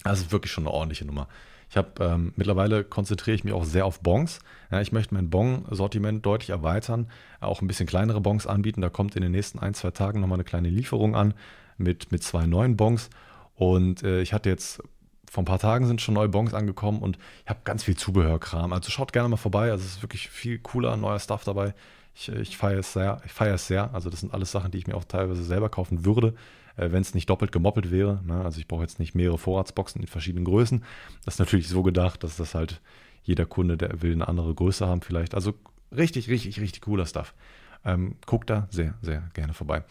[0.03, 1.27] Das ist wirklich schon eine ordentliche Nummer.
[1.69, 4.39] Ich habe ähm, mittlerweile konzentriere ich mich auch sehr auf Bons.
[4.71, 7.09] Ja, ich möchte mein Bon-Sortiment deutlich erweitern,
[7.39, 8.81] auch ein bisschen kleinere Bons anbieten.
[8.81, 11.33] Da kommt in den nächsten ein, zwei Tagen nochmal eine kleine Lieferung an
[11.77, 13.09] mit, mit zwei neuen Bons.
[13.55, 14.81] Und äh, ich hatte jetzt
[15.35, 18.71] vor ein paar Tagen sind schon neue Bons angekommen und ich habe ganz viel Zubehörkram.
[18.71, 19.69] Also schaut gerne mal vorbei.
[19.69, 21.73] Also es ist wirklich viel cooler, neuer Stuff dabei.
[22.13, 23.21] Ich, ich feiere es sehr.
[23.25, 23.93] Ich feiere es sehr.
[23.93, 26.35] Also das sind alles Sachen, die ich mir auch teilweise selber kaufen würde,
[26.77, 28.21] äh, wenn es nicht doppelt gemoppelt wäre.
[28.25, 28.45] Ne?
[28.45, 30.85] Also ich brauche jetzt nicht mehrere Vorratsboxen in verschiedenen Größen.
[31.25, 32.79] Das ist natürlich so gedacht, dass das halt
[33.23, 35.35] jeder Kunde, der will eine andere Größe haben vielleicht.
[35.35, 35.53] Also
[35.93, 37.33] richtig, richtig, richtig cooler Stuff.
[37.83, 39.83] Ähm, guckt da sehr, sehr gerne vorbei.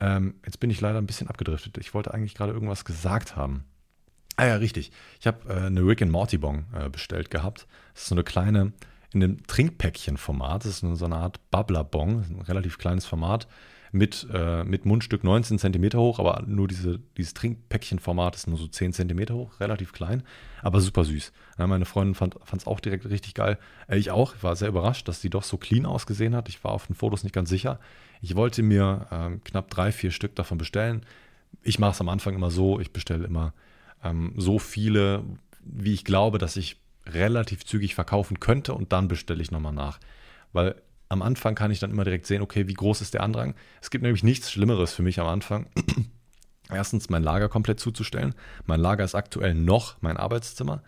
[0.00, 1.76] Ähm, jetzt bin ich leider ein bisschen abgedriftet.
[1.76, 3.64] Ich wollte eigentlich gerade irgendwas gesagt haben.
[4.38, 4.92] Ah ja, richtig.
[5.18, 7.66] Ich habe äh, eine Rick and Morty Bong äh, bestellt gehabt.
[7.92, 8.72] Das ist so eine kleine,
[9.12, 10.64] in einem Trinkpäckchen-Format.
[10.64, 13.48] Das ist so eine Art Bubbler-Bong, ein relativ kleines Format
[13.90, 18.68] mit, äh, mit Mundstück 19 cm hoch, aber nur diese, dieses Trinkpäckchen-Format ist nur so
[18.68, 20.22] 10 cm hoch, relativ klein,
[20.62, 21.32] aber super süß.
[21.58, 23.58] Ja, meine Freundin fand es auch direkt richtig geil.
[23.88, 26.48] Äh, ich auch, ich war sehr überrascht, dass die doch so clean ausgesehen hat.
[26.48, 27.80] Ich war auf den Fotos nicht ganz sicher.
[28.22, 31.04] Ich wollte mir ähm, knapp drei, vier Stück davon bestellen.
[31.64, 33.52] Ich mache es am Anfang immer so, ich bestelle immer
[34.04, 35.24] ähm, so viele,
[35.60, 39.98] wie ich glaube, dass ich relativ zügig verkaufen könnte und dann bestelle ich nochmal nach.
[40.52, 40.76] Weil
[41.08, 43.54] am Anfang kann ich dann immer direkt sehen, okay, wie groß ist der Andrang.
[43.80, 45.66] Es gibt nämlich nichts Schlimmeres für mich am Anfang.
[46.70, 48.34] Erstens mein Lager komplett zuzustellen.
[48.66, 50.82] Mein Lager ist aktuell noch mein Arbeitszimmer.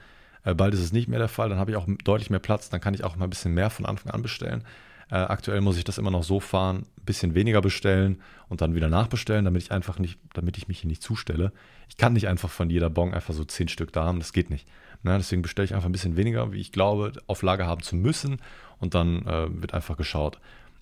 [0.45, 1.49] Äh, bald ist es nicht mehr der Fall.
[1.49, 2.69] Dann habe ich auch deutlich mehr Platz.
[2.69, 4.65] Dann kann ich auch mal ein bisschen mehr von Anfang an bestellen.
[5.11, 8.75] Äh, aktuell muss ich das immer noch so fahren, ein bisschen weniger bestellen und dann
[8.75, 11.53] wieder nachbestellen, damit ich einfach nicht, damit ich mich hier nicht zustelle.
[11.89, 14.51] Ich kann nicht einfach von jeder Bon einfach so zehn Stück da haben, das geht
[14.51, 14.69] nicht.
[15.03, 17.97] Na, deswegen bestelle ich einfach ein bisschen weniger, wie ich glaube, auf Lager haben zu
[17.97, 18.37] müssen
[18.79, 20.39] und dann äh, wird einfach geschaut.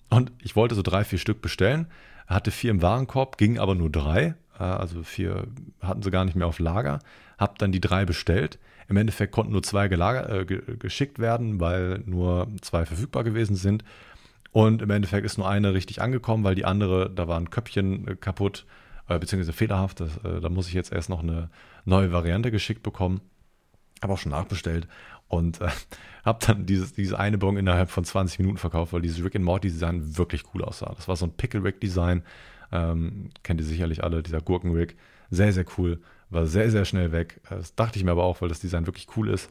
[0.09, 1.87] Und ich wollte so drei, vier Stück bestellen,
[2.27, 5.47] hatte vier im Warenkorb, ging aber nur drei, äh, also vier
[5.81, 6.99] hatten sie gar nicht mehr auf Lager,
[7.37, 8.59] habe dann die drei bestellt.
[8.87, 13.83] Im Endeffekt konnten nur zwei gelager, äh, geschickt werden, weil nur zwei verfügbar gewesen sind.
[14.51, 18.07] Und im Endeffekt ist nur eine richtig angekommen, weil die andere, da war ein Köpfchen
[18.07, 18.65] äh, kaputt,
[19.07, 19.99] äh, beziehungsweise fehlerhaft.
[19.99, 21.49] Das, äh, da muss ich jetzt erst noch eine
[21.85, 23.21] neue Variante geschickt bekommen.
[24.01, 24.87] Habe auch schon nachbestellt
[25.27, 25.69] und äh,
[26.25, 29.45] habe dann dieses, diese eine Bon innerhalb von 20 Minuten verkauft, weil dieses Rick and
[29.45, 30.93] Morty Design wirklich cool aussah.
[30.95, 32.23] Das war so ein Pickle Rick Design.
[32.71, 34.97] Ähm, kennt ihr sicherlich alle, dieser Gurken Rick.
[35.29, 36.01] Sehr, sehr cool.
[36.29, 37.41] War sehr, sehr schnell weg.
[37.49, 39.49] Das dachte ich mir aber auch, weil das Design wirklich cool ist.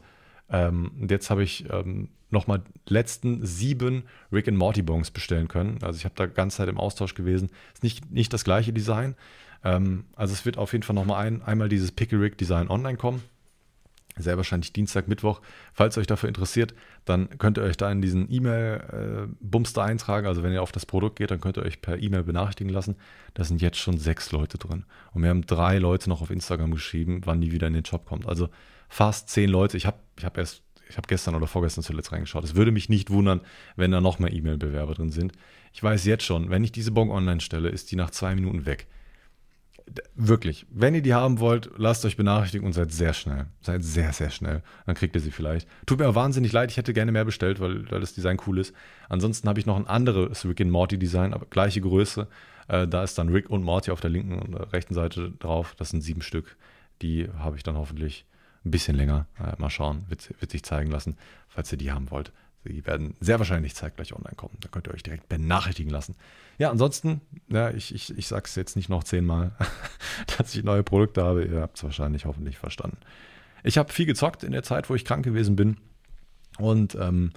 [0.49, 5.79] Ähm, und jetzt habe ich ähm, nochmal letzten sieben Rick and Morty Bongs bestellen können.
[5.81, 7.49] Also ich habe da ganz Zeit im Austausch gewesen.
[7.73, 9.15] Ist nicht, nicht das gleiche Design.
[9.63, 12.97] Ähm, also es wird auf jeden Fall nochmal ein, einmal dieses Pickle Rick Design online
[12.97, 13.23] kommen.
[14.19, 15.41] Sehr wahrscheinlich Dienstag, Mittwoch.
[15.73, 16.73] Falls euch dafür interessiert,
[17.05, 20.27] dann könnt ihr euch da in diesen E-Mail-Bumster äh, eintragen.
[20.27, 22.97] Also wenn ihr auf das Produkt geht, dann könnt ihr euch per E-Mail benachrichtigen lassen.
[23.33, 24.83] Da sind jetzt schon sechs Leute drin.
[25.13, 28.05] Und wir haben drei Leute noch auf Instagram geschrieben, wann die wieder in den Shop
[28.05, 28.27] kommt.
[28.27, 28.49] Also
[28.89, 29.77] fast zehn Leute.
[29.77, 32.43] Ich habe ich hab erst, ich habe gestern oder vorgestern zuletzt reingeschaut.
[32.43, 33.41] Es würde mich nicht wundern,
[33.75, 35.33] wenn da noch mehr E-Mail-Bewerber drin sind.
[35.71, 38.65] Ich weiß jetzt schon, wenn ich diese Bon online stelle, ist die nach zwei Minuten
[38.65, 38.87] weg.
[40.15, 43.45] Wirklich, wenn ihr die haben wollt, lasst euch benachrichtigen und seid sehr schnell.
[43.61, 44.63] Seid sehr, sehr schnell.
[44.85, 45.67] Dann kriegt ihr sie vielleicht.
[45.85, 48.73] Tut mir wahnsinnig leid, ich hätte gerne mehr bestellt, weil, weil das Design cool ist.
[49.09, 52.27] Ansonsten habe ich noch ein anderes Rick and Morty Design, aber gleiche Größe.
[52.67, 55.75] Äh, da ist dann Rick und Morty auf der linken und rechten Seite drauf.
[55.77, 56.55] Das sind sieben Stück.
[57.01, 58.25] Die habe ich dann hoffentlich
[58.65, 59.27] ein bisschen länger.
[59.39, 62.31] Äh, mal schauen, wird, wird sich zeigen lassen, falls ihr die haben wollt.
[62.65, 64.57] Die werden sehr wahrscheinlich zeitgleich online kommen.
[64.59, 66.15] Da könnt ihr euch direkt benachrichtigen lassen.
[66.57, 69.51] Ja, ansonsten, ja, ich, ich, ich sage es jetzt nicht noch zehnmal,
[70.37, 71.45] dass ich neue Produkte habe.
[71.45, 72.97] Ihr habt es wahrscheinlich hoffentlich verstanden.
[73.63, 75.77] Ich habe viel gezockt in der Zeit, wo ich krank gewesen bin.
[76.57, 77.31] Und ähm,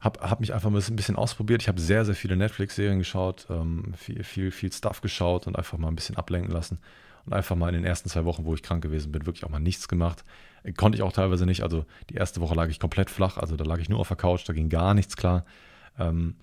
[0.00, 1.62] habe hab mich einfach mal ein bisschen ausprobiert.
[1.62, 5.78] Ich habe sehr, sehr viele Netflix-Serien geschaut, ähm, viel, viel, viel Stuff geschaut und einfach
[5.78, 6.78] mal ein bisschen ablenken lassen.
[7.24, 9.50] Und einfach mal in den ersten zwei Wochen, wo ich krank gewesen bin, wirklich auch
[9.50, 10.24] mal nichts gemacht.
[10.76, 11.62] Konnte ich auch teilweise nicht.
[11.62, 13.36] Also die erste Woche lag ich komplett flach.
[13.36, 15.44] Also da lag ich nur auf der Couch, da ging gar nichts klar.
[15.98, 16.36] Ähm,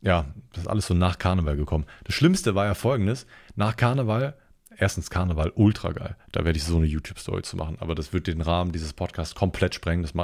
[0.00, 1.86] ja, das ist alles so nach Karneval gekommen.
[2.04, 4.34] Das Schlimmste war ja folgendes: Nach Karneval,
[4.76, 6.16] erstens Karneval ultra geil.
[6.32, 7.76] Da werde ich so eine YouTube-Story zu machen.
[7.80, 10.02] Aber das wird den Rahmen dieses Podcasts komplett sprengen.
[10.02, 10.14] Das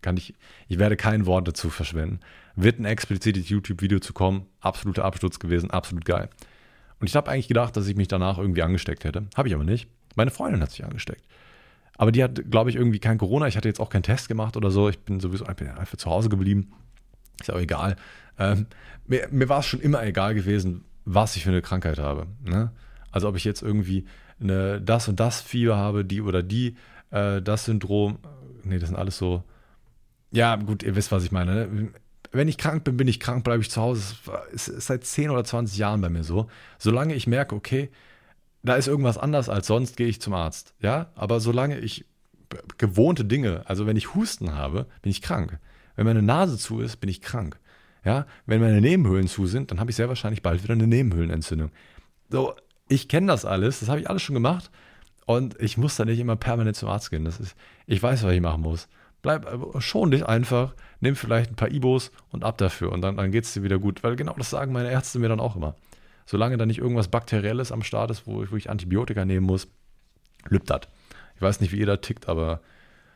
[0.00, 0.34] kann ich,
[0.68, 2.20] ich werde kein Wort dazu verschwenden.
[2.56, 4.46] Wird ein explizites YouTube-Video zu kommen.
[4.60, 6.28] Absoluter Absturz gewesen, absolut geil.
[7.00, 9.26] Und ich habe eigentlich gedacht, dass ich mich danach irgendwie angesteckt hätte.
[9.36, 9.88] Habe ich aber nicht.
[10.16, 11.24] Meine Freundin hat sich angesteckt.
[11.98, 13.48] Aber die hat, glaube ich, irgendwie kein Corona.
[13.48, 14.88] Ich hatte jetzt auch keinen Test gemacht oder so.
[14.88, 16.72] Ich bin sowieso einfach zu Hause geblieben.
[17.40, 17.96] Ist auch egal.
[18.38, 18.66] Ähm,
[19.06, 22.28] mir, mir war es schon immer egal gewesen, was ich für eine Krankheit habe.
[22.44, 22.70] Ne?
[23.10, 24.06] Also ob ich jetzt irgendwie
[24.40, 26.76] eine, das und das Fieber habe, die oder die,
[27.10, 28.18] äh, das Syndrom.
[28.62, 29.42] Nee, das sind alles so.
[30.30, 31.66] Ja, gut, ihr wisst, was ich meine.
[31.66, 31.92] Ne?
[32.30, 34.14] Wenn ich krank bin, bin ich krank, bleibe ich zu Hause.
[34.54, 36.48] Es ist seit 10 oder 20 Jahren bei mir so.
[36.78, 37.90] Solange ich merke, okay,
[38.62, 40.74] da ist irgendwas anders als sonst, gehe ich zum Arzt.
[40.80, 42.04] Ja, aber solange ich
[42.78, 45.58] gewohnte Dinge, also wenn ich Husten habe, bin ich krank.
[45.96, 47.58] Wenn meine Nase zu ist, bin ich krank.
[48.04, 51.70] Ja, wenn meine Nebenhöhlen zu sind, dann habe ich sehr wahrscheinlich bald wieder eine Nebenhöhlenentzündung.
[52.30, 52.54] So,
[52.88, 54.70] ich kenne das alles, das habe ich alles schon gemacht
[55.26, 57.24] und ich muss da nicht immer permanent zum Arzt gehen.
[57.24, 57.54] Das ist,
[57.86, 58.88] ich weiß, was ich machen muss.
[59.20, 63.16] Bleib, äh, schon dich einfach, nimm vielleicht ein paar Ibos und ab dafür und dann,
[63.16, 64.02] dann geht es dir wieder gut.
[64.02, 65.74] Weil genau das sagen meine Ärzte mir dann auch immer
[66.28, 69.66] solange da nicht irgendwas Bakterielles am Start ist, wo ich, wo ich Antibiotika nehmen muss,
[70.48, 70.82] lübt das.
[71.36, 72.60] Ich weiß nicht, wie ihr da tickt, aber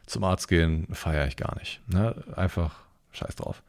[0.07, 1.83] zum Arzt gehen feiere ich gar nicht.
[1.89, 2.15] Ne?
[2.35, 2.81] Einfach
[3.13, 3.63] scheiß drauf.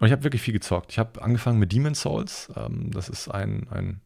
[0.00, 0.92] Und ich habe wirklich viel gezockt.
[0.92, 2.50] Ich habe angefangen mit Demon's Souls.
[2.56, 4.00] Ähm, das ist ein, ein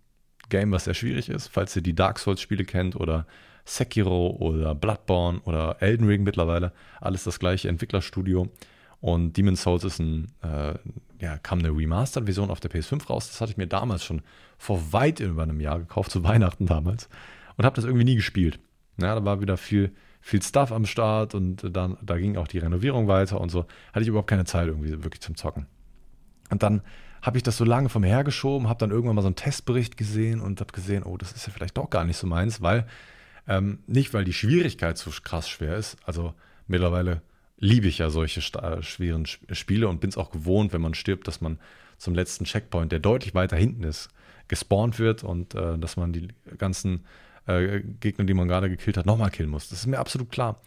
[0.49, 1.47] Game, was sehr schwierig ist.
[1.47, 3.27] Falls ihr die Dark Souls-Spiele kennt oder
[3.65, 8.49] Sekiro oder Bloodborne oder Elden Ring mittlerweile, alles das gleiche Entwicklerstudio.
[9.01, 10.75] Und Demon's Souls ist ein, äh,
[11.21, 13.29] ja, kam eine Remastered-Version auf der PS5 raus.
[13.29, 14.23] Das hatte ich mir damals schon
[14.59, 17.09] vor weit über einem Jahr gekauft, zu Weihnachten damals.
[17.57, 18.59] Und habe das irgendwie nie gespielt.
[19.01, 22.59] Ja, da war wieder viel, viel Stuff am Start und dann, da ging auch die
[22.59, 23.67] Renovierung weiter und so.
[23.93, 25.67] Hatte ich überhaupt keine Zeit irgendwie wirklich zum Zocken.
[26.51, 26.83] Und dann
[27.23, 30.41] habe ich das so lange vom hergeschoben, habe dann irgendwann mal so einen Testbericht gesehen
[30.41, 32.87] und habe gesehen, oh, das ist ja vielleicht doch gar nicht so meins, weil
[33.49, 35.97] ähm, nicht, weil die Schwierigkeit so krass schwer ist.
[36.05, 36.35] Also
[36.67, 37.23] mittlerweile
[37.65, 41.41] liebe ich ja solche schweren Spiele und bin es auch gewohnt, wenn man stirbt, dass
[41.41, 41.59] man
[41.97, 44.11] zum letzten Checkpoint, der deutlich weiter hinten ist,
[44.49, 47.07] gespawnt wird und äh, dass man die ganzen
[47.47, 49.71] äh, Gegner, die man gerade gekillt hat, nochmal killen muss.
[49.71, 50.61] Das ist mir absolut klar.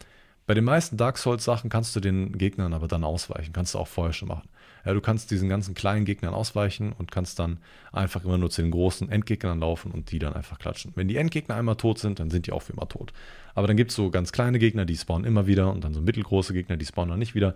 [0.46, 3.86] Bei den meisten Dark Souls-Sachen kannst du den Gegnern aber dann ausweichen, kannst du auch
[3.86, 4.48] vorher schon machen.
[4.84, 7.58] Ja, du kannst diesen ganzen kleinen Gegnern ausweichen und kannst dann
[7.92, 10.92] einfach immer nur zu den großen Endgegnern laufen und die dann einfach klatschen.
[10.94, 13.12] Wenn die Endgegner einmal tot sind, dann sind die auch für immer tot.
[13.54, 16.00] Aber dann gibt es so ganz kleine Gegner, die spawnen immer wieder und dann so
[16.00, 17.54] mittelgroße Gegner, die spawnen dann nicht wieder.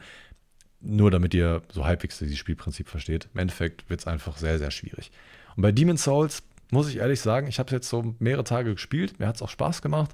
[0.81, 3.29] Nur damit ihr so halbwegs dieses Spielprinzip versteht.
[3.35, 5.13] Im Endeffekt wird es einfach sehr, sehr schwierig.
[5.57, 6.43] Und bei Demon's Souls
[6.73, 9.43] muss ich ehrlich sagen, ich habe es jetzt so mehrere Tage gespielt, mir hat es
[9.43, 10.11] auch Spaß gemacht,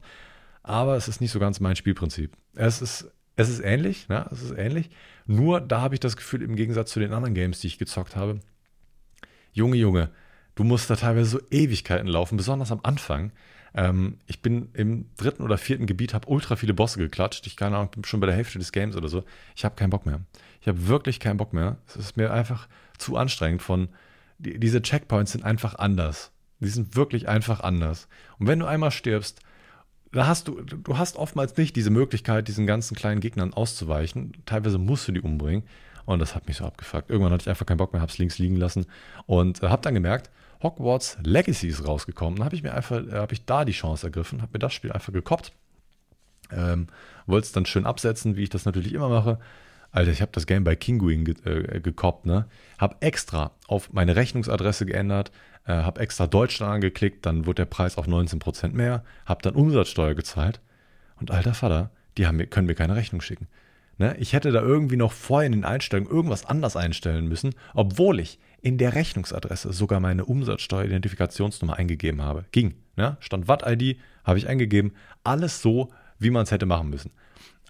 [0.62, 2.36] aber es ist nicht so ganz mein Spielprinzip.
[2.54, 4.26] Es ist es ist ähnlich, ne?
[4.32, 4.90] es ist ähnlich.
[5.24, 8.16] Nur da habe ich das Gefühl, im Gegensatz zu den anderen Games, die ich gezockt
[8.16, 8.40] habe,
[9.52, 10.10] Junge, Junge,
[10.56, 13.30] du musst da teilweise so Ewigkeiten laufen, besonders am Anfang.
[13.74, 17.46] Ähm, ich bin im dritten oder vierten Gebiet, habe ultra viele Bosse geklatscht.
[17.46, 19.22] Ich keine Ahnung, bin schon bei der Hälfte des Games oder so.
[19.54, 20.20] Ich habe keinen Bock mehr.
[20.60, 21.78] Ich habe wirklich keinen Bock mehr.
[21.86, 22.68] Es ist mir einfach
[22.98, 23.88] zu anstrengend von,
[24.38, 26.32] die, diese Checkpoints sind einfach anders.
[26.58, 28.08] Die sind wirklich einfach anders.
[28.40, 29.42] Und wenn du einmal stirbst,
[30.12, 34.32] da hast du, du hast oftmals nicht diese Möglichkeit, diesen ganzen kleinen Gegnern auszuweichen.
[34.46, 35.64] Teilweise musst du die umbringen.
[36.06, 37.10] Und das hat mich so abgefuckt.
[37.10, 38.86] Irgendwann hatte ich einfach keinen Bock mehr, hab's links liegen lassen
[39.26, 40.30] und äh, hab dann gemerkt,
[40.62, 42.36] Hogwarts Legacy ist rausgekommen.
[42.36, 44.72] Dann habe ich mir einfach, äh, habe ich da die Chance ergriffen, habe mir das
[44.72, 45.52] Spiel einfach gekoppt.
[46.50, 46.86] Ähm,
[47.26, 49.38] Wollte es dann schön absetzen, wie ich das natürlich immer mache.
[49.90, 52.46] Alter, ich habe das Game bei Kinguin ge äh, gekoppt, ne?
[52.78, 55.32] Hab extra auf meine Rechnungsadresse geändert,
[55.66, 60.14] äh, habe extra Deutschland angeklickt, dann wurde der Preis auf 19% mehr, habe dann Umsatzsteuer
[60.14, 60.60] gezahlt
[61.20, 63.48] und alter Vater, die haben, können mir keine Rechnung schicken.
[63.98, 64.16] Ne?
[64.18, 68.38] Ich hätte da irgendwie noch vorher in den Einstellungen irgendwas anders einstellen müssen, obwohl ich
[68.60, 72.44] in der Rechnungsadresse sogar meine Umsatzsteueridentifikationsnummer eingegeben habe.
[72.52, 72.74] Ging.
[72.96, 74.92] Ja, stand Watt-ID, habe ich eingegeben.
[75.24, 77.12] Alles so, wie man es hätte machen müssen.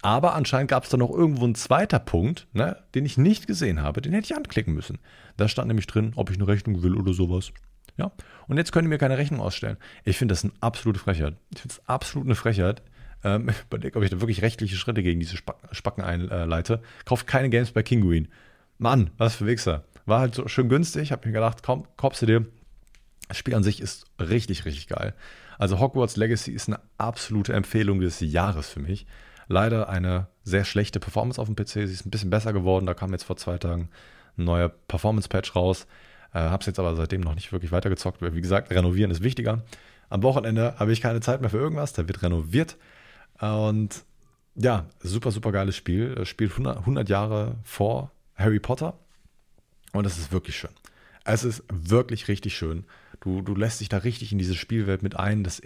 [0.01, 3.81] Aber anscheinend gab es da noch irgendwo einen zweiter Punkt, ne, den ich nicht gesehen
[3.81, 4.01] habe.
[4.01, 4.99] Den hätte ich anklicken müssen.
[5.35, 7.51] Da stand nämlich drin, ob ich eine Rechnung will oder sowas.
[7.97, 8.11] Ja.
[8.47, 9.77] Und jetzt können die mir keine Rechnung ausstellen.
[10.05, 11.35] Ich finde das eine absolute Frechheit.
[11.53, 12.81] Ich finde es absolut eine Frechheit.
[13.25, 16.81] Ähm, ich überlege, ob ich da wirklich rechtliche Schritte gegen diese Spacken einleite.
[17.03, 18.29] Kauft keine Games bei Kinguin.
[18.77, 19.83] Mann, was für Wichser.
[20.05, 21.11] War halt so schön günstig.
[21.11, 22.45] Hab mir gedacht, komm, kaufst du dir.
[23.27, 25.13] Das Spiel an sich ist richtig, richtig geil.
[25.57, 29.05] Also Hogwarts Legacy ist eine absolute Empfehlung des Jahres für mich.
[29.49, 31.69] Leider eine sehr schlechte Performance auf dem PC.
[31.69, 32.85] Sie ist ein bisschen besser geworden.
[32.85, 33.89] Da kam jetzt vor zwei Tagen
[34.37, 35.87] ein neuer Performance-Patch raus.
[36.33, 39.63] Äh, hab's jetzt aber seitdem noch nicht wirklich weitergezockt, wie gesagt, renovieren ist wichtiger.
[40.09, 41.93] Am Wochenende habe ich keine Zeit mehr für irgendwas.
[41.93, 42.77] Da wird renoviert.
[43.41, 44.03] Und
[44.53, 46.13] ja, super, super geiles Spiel.
[46.13, 48.93] Das spielt 100, 100 Jahre vor Harry Potter.
[49.93, 50.71] Und es ist wirklich schön.
[51.25, 52.85] Es ist wirklich richtig schön.
[53.21, 55.43] Du, du lässt dich da richtig in diese Spielwelt mit ein.
[55.43, 55.61] Das,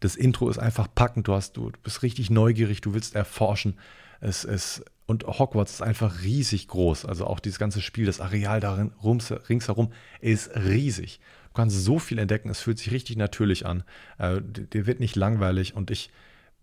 [0.00, 1.28] das Intro ist einfach packend.
[1.28, 2.80] Du, hast, du, du bist richtig neugierig.
[2.80, 3.78] Du willst erforschen.
[4.20, 7.06] Es ist, und Hogwarts ist einfach riesig groß.
[7.06, 11.20] Also auch dieses ganze Spiel, das Areal darin rums, ringsherum ist riesig.
[11.48, 12.50] Du kannst so viel entdecken.
[12.50, 13.82] Es fühlt sich richtig natürlich an.
[14.18, 15.74] Äh, dir wird nicht langweilig.
[15.74, 16.10] Und ich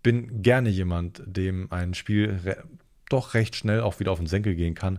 [0.02, 2.64] bin gerne jemand, dem ein Spiel re
[3.10, 4.98] doch recht schnell auch wieder auf den Senkel gehen kann.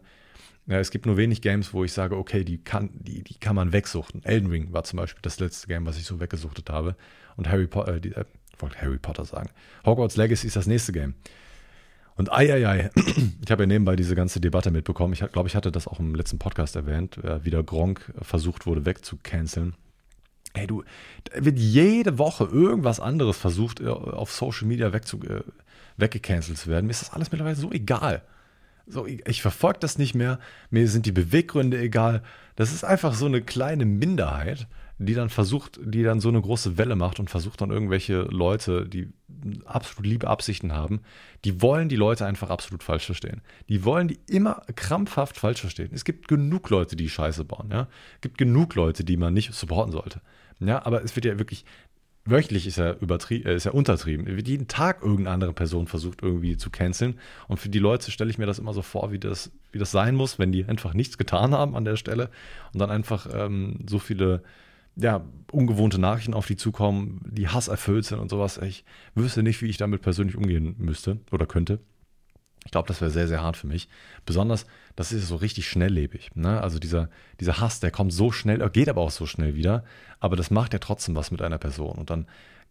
[0.70, 3.56] Ja, es gibt nur wenig Games, wo ich sage, okay, die kann, die, die kann
[3.56, 4.24] man wegsuchten.
[4.24, 6.96] Elden Ring war zum Beispiel das letzte Game, was ich so weggesuchtet habe.
[7.38, 8.26] Und Harry Potter, äh, äh,
[8.60, 9.50] wollte Harry Potter sagen.
[9.84, 11.16] Hogwarts Legacy ist das nächste Game.
[12.14, 12.90] Und ei, ei, ei.
[13.44, 15.14] ich habe ja nebenbei diese ganze Debatte mitbekommen.
[15.14, 18.68] Ich glaube, ich hatte das auch im letzten Podcast erwähnt, äh, wie der Gronk versucht
[18.68, 19.74] wurde wegzucanceln.
[20.54, 20.84] Ey, du,
[21.24, 25.42] da wird jede Woche irgendwas anderes versucht, äh, auf Social Media wegzu, äh,
[25.98, 26.86] weggecancelt zu werden.
[26.86, 28.22] Mir ist das alles mittlerweile so egal.
[28.90, 30.40] So, ich, ich verfolge das nicht mehr.
[30.72, 32.24] Mir sind die Beweggründe egal.
[32.56, 34.68] Das ist einfach so eine kleine Minderheit,
[34.98, 38.88] die dann versucht, die dann so eine große Welle macht und versucht dann irgendwelche Leute,
[38.88, 39.08] die
[39.66, 41.02] absolut liebe Absichten haben,
[41.46, 43.42] die wollen die Leute einfach absolut falsch verstehen.
[43.70, 45.92] Die wollen die immer krampfhaft falsch verstehen.
[45.94, 47.88] Es gibt genug Leute, die Scheiße bauen, ja.
[48.16, 50.20] Es gibt genug Leute, die man nicht supporten sollte.
[50.60, 51.64] Ja, aber es wird ja wirklich
[52.30, 54.28] wöchentlich ist er, übertrie äh, ist er untertrieben.
[54.46, 57.20] Jeden Tag irgendeine andere Person versucht irgendwie zu canceln.
[57.48, 59.92] Und für die Leute stelle ich mir das immer so vor, wie das, wie das
[59.92, 62.30] sein muss, wenn die einfach nichts getan haben an der Stelle
[62.74, 64.44] und dann einfach ähm, so viele
[64.96, 68.58] ja, ungewohnte Nachrichten auf die zukommen, die hasserfüllt sind und sowas.
[68.58, 68.84] Ich
[69.16, 71.80] wüsste nicht, wie ich damit persönlich umgehen müsste oder könnte.
[72.66, 73.88] Ich glaube, das wäre sehr, sehr hart für mich.
[74.26, 74.66] Besonders,
[74.96, 76.32] das ist so richtig schnelllebig.
[76.36, 76.62] Ne?
[76.62, 77.10] Also dieser,
[77.40, 79.84] dieser Hass, der kommt so schnell, geht aber auch so schnell wieder.
[80.20, 81.98] Aber das macht ja trotzdem was mit einer Person.
[81.98, 82.28] Und dann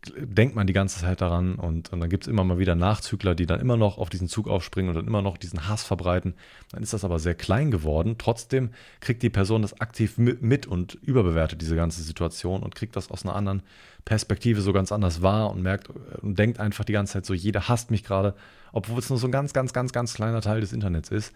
[0.07, 3.35] denkt man die ganze Zeit daran und, und dann gibt es immer mal wieder Nachzügler,
[3.35, 6.35] die dann immer noch auf diesen Zug aufspringen und dann immer noch diesen Hass verbreiten.
[6.71, 8.15] Dann ist das aber sehr klein geworden.
[8.17, 13.11] Trotzdem kriegt die Person das aktiv mit und überbewertet diese ganze Situation und kriegt das
[13.11, 13.63] aus einer anderen
[14.05, 15.91] Perspektive so ganz anders wahr und merkt
[16.23, 18.35] und denkt einfach die ganze Zeit so, jeder hasst mich gerade,
[18.73, 21.33] obwohl es nur so ein ganz, ganz, ganz, ganz kleiner Teil des Internets ist.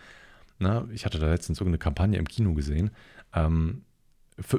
[0.59, 2.91] Na, ich hatte da letztens irgendeine Kampagne im Kino gesehen.
[3.35, 3.83] Ähm,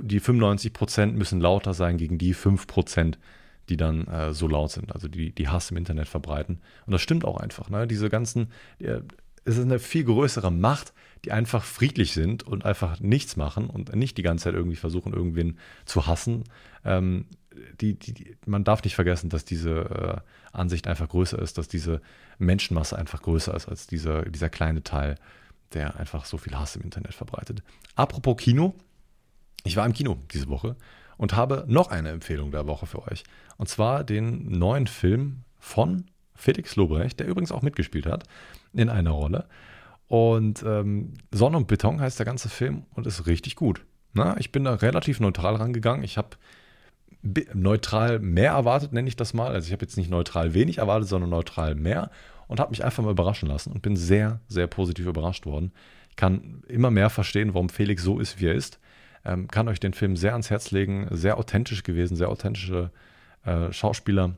[0.02, 3.16] die 95% müssen lauter sein gegen die 5%,
[3.70, 6.62] die dann äh, so laut sind, also die, die Hass im Internet verbreiten.
[6.86, 7.70] Und das stimmt auch einfach.
[7.70, 7.88] Ne?
[7.88, 9.00] Diese ganzen, äh,
[9.46, 10.94] es ist eine viel größere Macht,
[11.26, 15.14] die einfach friedlich sind und einfach nichts machen und nicht die ganze Zeit irgendwie versuchen,
[15.14, 16.44] irgendwen zu hassen.
[16.86, 17.26] Ähm,
[17.80, 20.24] die, die, die, man darf nicht vergessen, dass diese
[20.54, 22.02] äh, Ansicht einfach größer ist, dass diese
[22.40, 25.16] Menschenmasse einfach größer ist als dieser, dieser kleine Teil,
[25.74, 27.64] der einfach so viel Hass im Internet verbreitet.
[27.96, 28.74] Apropos Kino,
[29.64, 30.76] ich war im Kino diese Woche
[31.18, 33.24] und habe noch eine Empfehlung der Woche für euch.
[33.58, 36.06] Und zwar den neuen Film von
[36.36, 38.26] Felix Lobrecht, der übrigens auch mitgespielt hat
[38.74, 39.48] in einer Rolle.
[40.08, 43.86] Und ähm, Sonne und Beton heißt der ganze Film und ist richtig gut.
[44.14, 46.04] Na, ich bin da relativ neutral rangegangen.
[46.04, 46.38] Ich habe
[47.54, 49.54] neutral mehr erwartet, nenne ich das mal.
[49.54, 52.12] Also ich habe jetzt nicht neutral wenig erwartet, sondern neutral mehr
[52.54, 55.72] und habe mich einfach mal überraschen lassen und bin sehr, sehr positiv überrascht worden.
[56.12, 58.80] Ich kann immer mehr verstehen, warum Felix so ist, wie er ist.
[59.26, 61.08] Ähm, kann euch den Film sehr ans Herz legen.
[61.10, 62.92] Sehr authentisch gewesen, sehr authentische
[63.44, 64.38] äh, Schauspieler,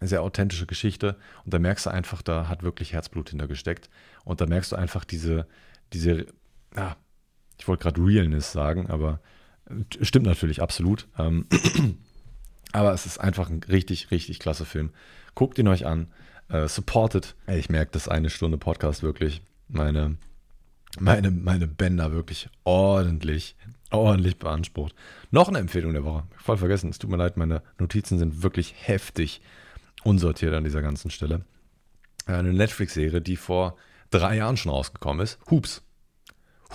[0.00, 1.16] sehr authentische Geschichte.
[1.44, 3.90] Und da merkst du einfach, da hat wirklich Herzblut hintergesteckt.
[4.24, 5.46] Und da merkst du einfach diese,
[5.92, 6.24] diese,
[6.74, 6.96] ja,
[7.58, 9.20] ich wollte gerade Realness sagen, aber
[9.68, 11.06] äh, stimmt natürlich absolut.
[11.18, 11.44] Ähm,
[12.72, 14.94] aber es ist einfach ein richtig, richtig klasse Film.
[15.34, 16.06] Guckt ihn euch an.
[16.48, 17.34] Äh, supported.
[17.48, 20.16] Ich merke, dass eine Stunde Podcast wirklich meine,
[20.98, 23.56] meine, meine Bänder wirklich ordentlich
[23.90, 24.94] ordentlich beansprucht.
[25.30, 26.24] Noch eine Empfehlung der Woche.
[26.36, 26.90] Voll vergessen.
[26.90, 29.40] Es tut mir leid, meine Notizen sind wirklich heftig
[30.04, 31.44] unsortiert an dieser ganzen Stelle.
[32.26, 33.76] Eine Netflix-Serie, die vor
[34.10, 35.38] drei Jahren schon rausgekommen ist.
[35.50, 35.82] Hoops.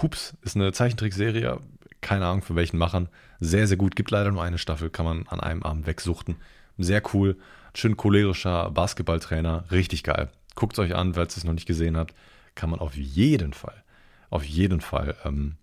[0.02, 1.60] Hoops ist eine Zeichentrickserie.
[2.02, 3.10] Keine Ahnung von welchen Machern.
[3.40, 3.96] Sehr, sehr gut.
[3.96, 4.90] Gibt leider nur eine Staffel.
[4.90, 6.38] Kann man an einem Abend wegsuchten.
[6.78, 7.38] Sehr cool.
[7.74, 9.66] Schön cholerischer Basketballtrainer.
[9.72, 10.30] Richtig geil.
[10.56, 12.14] Guckt es euch an, falls ihr es noch nicht gesehen habt.
[12.56, 13.84] Kann man auf jeden Fall,
[14.30, 15.56] auf jeden Fall ähm,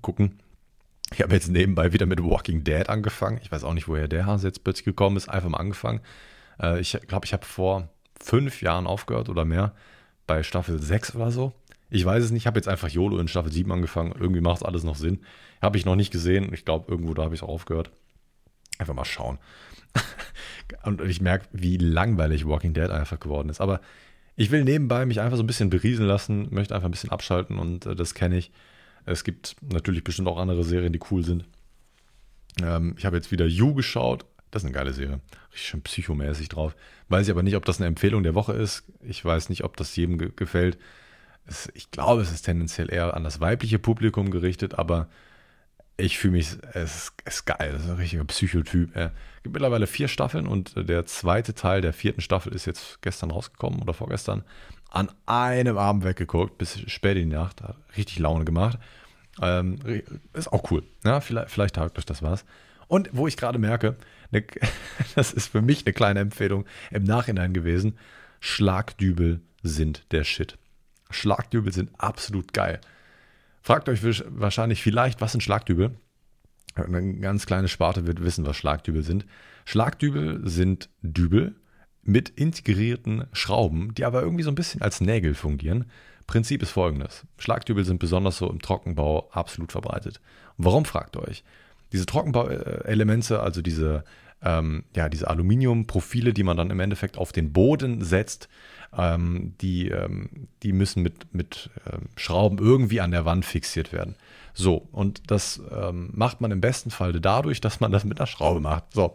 [0.00, 0.38] gucken.
[1.12, 3.40] Ich habe jetzt nebenbei wieder mit Walking Dead angefangen.
[3.42, 5.28] Ich weiß auch nicht, woher der Hase jetzt plötzlich gekommen ist.
[5.28, 6.00] Einfach mal angefangen.
[6.60, 7.88] Äh, ich glaube, ich habe vor
[8.20, 9.74] fünf Jahren aufgehört oder mehr.
[10.26, 11.52] Bei Staffel 6 oder so.
[11.90, 12.42] Ich weiß es nicht.
[12.42, 14.14] Ich habe jetzt einfach YOLO in Staffel 7 angefangen.
[14.18, 15.20] Irgendwie macht es alles noch Sinn.
[15.62, 16.52] Habe ich noch nicht gesehen.
[16.52, 17.90] Ich glaube, irgendwo da habe ich es auch aufgehört.
[18.78, 19.38] Einfach mal schauen.
[20.84, 23.60] Und ich merke, wie langweilig Walking Dead einfach geworden ist.
[23.60, 23.80] Aber
[24.36, 27.58] ich will nebenbei mich einfach so ein bisschen berieseln lassen, möchte einfach ein bisschen abschalten
[27.58, 28.52] und äh, das kenne ich.
[29.04, 31.44] Es gibt natürlich bestimmt auch andere Serien, die cool sind.
[32.62, 34.24] Ähm, ich habe jetzt wieder You geschaut.
[34.50, 35.20] Das ist eine geile Serie.
[35.52, 36.76] Richtig schön psychomäßig drauf.
[37.08, 38.84] Weiß ich aber nicht, ob das eine Empfehlung der Woche ist.
[39.02, 40.78] Ich weiß nicht, ob das jedem ge gefällt.
[41.74, 45.08] Ich glaube, es ist tendenziell eher an das weibliche Publikum gerichtet, aber
[45.98, 47.72] ich fühle mich, es, ist geil.
[47.72, 48.94] Das ist ein richtiger Psychotyp.
[48.94, 49.10] Es
[49.42, 53.82] gibt mittlerweile vier Staffeln und der zweite Teil der vierten Staffel ist jetzt gestern rausgekommen
[53.82, 54.44] oder vorgestern.
[54.90, 57.62] An einem Abend weggeguckt, bis spät in die Nacht.
[57.62, 58.78] Hat richtig Laune gemacht.
[59.42, 59.78] Ähm,
[60.32, 60.84] ist auch cool.
[61.04, 62.44] Ja, vielleicht, vielleicht taugt euch das was.
[62.86, 63.96] Und wo ich gerade merke,
[64.30, 64.44] ne,
[65.16, 67.98] das ist für mich eine kleine Empfehlung im Nachhinein gewesen:
[68.38, 70.58] Schlagdübel sind der Shit.
[71.10, 72.80] Schlagdübel sind absolut geil.
[73.68, 74.00] Fragt euch
[74.30, 75.90] wahrscheinlich vielleicht, was sind Schlagdübel?
[76.74, 79.26] Eine ganz kleine Sparte wird wissen, was Schlagdübel sind.
[79.66, 81.54] Schlagdübel sind Dübel
[82.02, 85.84] mit integrierten Schrauben, die aber irgendwie so ein bisschen als Nägel fungieren.
[86.26, 87.26] Prinzip ist folgendes.
[87.36, 90.22] Schlagdübel sind besonders so im Trockenbau absolut verbreitet.
[90.56, 91.44] Und warum fragt ihr euch?
[91.92, 94.02] Diese Trockenbauelemente, also diese,
[94.40, 98.48] ähm, ja, diese Aluminiumprofile, die man dann im Endeffekt auf den Boden setzt,
[98.96, 104.16] ähm, die, ähm, die müssen mit, mit ähm, Schrauben irgendwie an der Wand fixiert werden.
[104.54, 108.26] So, und das ähm, macht man im besten Fall dadurch, dass man das mit einer
[108.26, 108.92] Schraube macht.
[108.92, 109.14] So,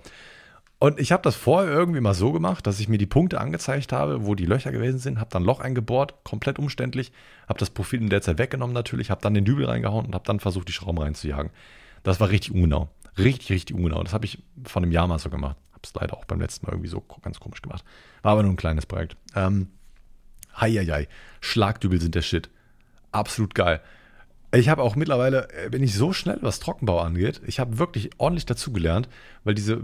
[0.83, 3.93] und ich habe das vorher irgendwie mal so gemacht, dass ich mir die Punkte angezeigt
[3.93, 7.13] habe, wo die Löcher gewesen sind, habe dann Loch eingebohrt, komplett umständlich,
[7.47, 10.25] habe das Profil in der Zeit weggenommen natürlich, habe dann den Dübel reingehauen und habe
[10.25, 11.51] dann versucht, die Schrauben reinzujagen.
[12.03, 12.89] Das war richtig ungenau.
[13.17, 14.03] Richtig, richtig ungenau.
[14.03, 15.55] Das habe ich von einem Jahr mal so gemacht.
[15.83, 17.83] Habe es leider auch beim letzten Mal irgendwie so ganz komisch gemacht.
[18.21, 19.17] War aber nur ein kleines Projekt.
[19.35, 19.67] Ähm,
[20.59, 21.07] Heieiei.
[21.41, 22.49] Schlagdübel sind der Shit.
[23.11, 23.81] Absolut geil.
[24.55, 28.11] Ich habe auch mittlerweile, äh, bin ich so schnell, was Trockenbau angeht, ich habe wirklich
[28.17, 29.09] ordentlich dazugelernt,
[29.43, 29.83] weil diese,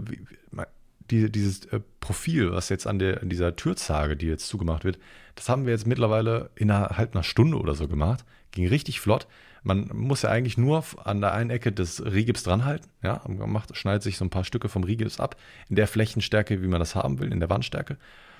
[1.10, 4.98] die, dieses äh, Profil, was jetzt an, der, an dieser Türzage, die jetzt zugemacht wird,
[5.34, 8.24] das haben wir jetzt mittlerweile innerhalb einer Stunde oder so gemacht.
[8.52, 9.26] Ging richtig flott.
[9.62, 12.90] Man muss ja eigentlich nur an der einen Ecke des Rigips dranhalten.
[13.02, 15.36] Ja, man macht, schneidet sich so ein paar Stücke vom Rigips ab,
[15.68, 17.98] in der Flächenstärke, wie man das haben will, in der Wandstärke.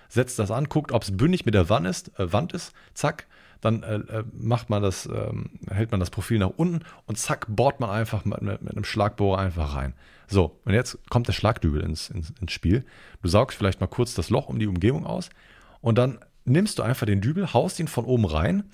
[0.08, 3.26] Setzt das an, guckt, ob es bündig mit der Wand ist, äh, Wand ist, zack,
[3.60, 7.46] dann äh, äh, macht man das, ähm, hält man das Profil nach unten und zack,
[7.48, 9.94] bohrt man einfach mit, mit, mit einem Schlagbohrer einfach rein.
[10.26, 12.84] So, und jetzt kommt der Schlagdübel ins, ins, ins Spiel.
[13.22, 15.30] Du saugst vielleicht mal kurz das Loch um die Umgebung aus
[15.80, 18.64] und dann nimmst du einfach den Dübel, haust ihn von oben rein.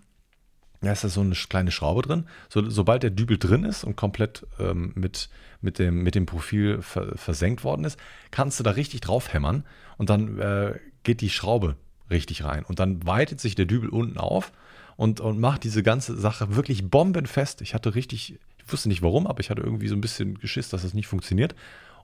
[0.87, 2.26] Da ist da so eine kleine Schraube drin.
[2.49, 5.28] So, sobald der Dübel drin ist und komplett ähm, mit,
[5.61, 7.99] mit, dem, mit dem Profil ver, versenkt worden ist,
[8.30, 9.64] kannst du da richtig drauf hämmern
[9.99, 11.74] und dann äh, geht die Schraube
[12.09, 12.64] richtig rein.
[12.64, 14.53] Und dann weitet sich der Dübel unten auf
[14.97, 17.62] und, und macht diese ganze Sache wirklich bombenfest.
[17.62, 20.68] Ich hatte richtig, ich wusste nicht warum, aber ich hatte irgendwie so ein bisschen Geschiss,
[20.68, 21.57] dass das nicht funktioniert.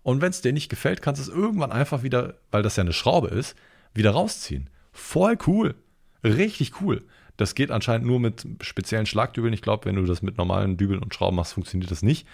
[0.03, 2.83] Und wenn es dir nicht gefällt, kannst du es irgendwann einfach wieder, weil das ja
[2.83, 3.55] eine Schraube ist,
[3.95, 4.71] wieder rausziehen.
[4.93, 5.77] Voll cool.
[6.25, 7.05] Richtig cool.
[7.37, 9.55] Das geht anscheinend nur mit speziellen Schlagdübeln.
[9.55, 12.27] Ich glaube, wenn du das mit normalen Dübeln und Schrauben machst, funktioniert das nicht.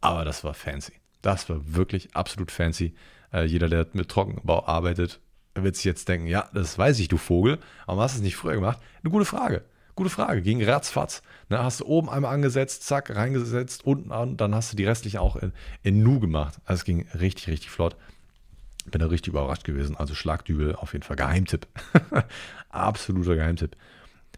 [0.00, 0.92] Aber das war fancy.
[1.22, 2.94] Das war wirklich absolut fancy.
[3.32, 5.20] Äh, jeder, der mit Trockenbau arbeitet,
[5.54, 7.58] wird sich jetzt denken, ja, das weiß ich, du Vogel.
[7.86, 8.78] Aber hast du es nicht früher gemacht?
[9.02, 9.64] Eine gute Frage.
[9.96, 11.22] Gute Frage, ging ratzfatz.
[11.48, 15.18] Ne, hast du oben einmal angesetzt, zack, reingesetzt, unten an, dann hast du die restlichen
[15.18, 15.52] auch in,
[15.82, 16.58] in Nu gemacht.
[16.64, 17.96] Also es ging richtig, richtig flott.
[18.86, 19.96] Bin da richtig überrascht gewesen.
[19.96, 21.68] Also Schlagdübel auf jeden Fall Geheimtipp.
[22.70, 23.76] Absoluter Geheimtipp.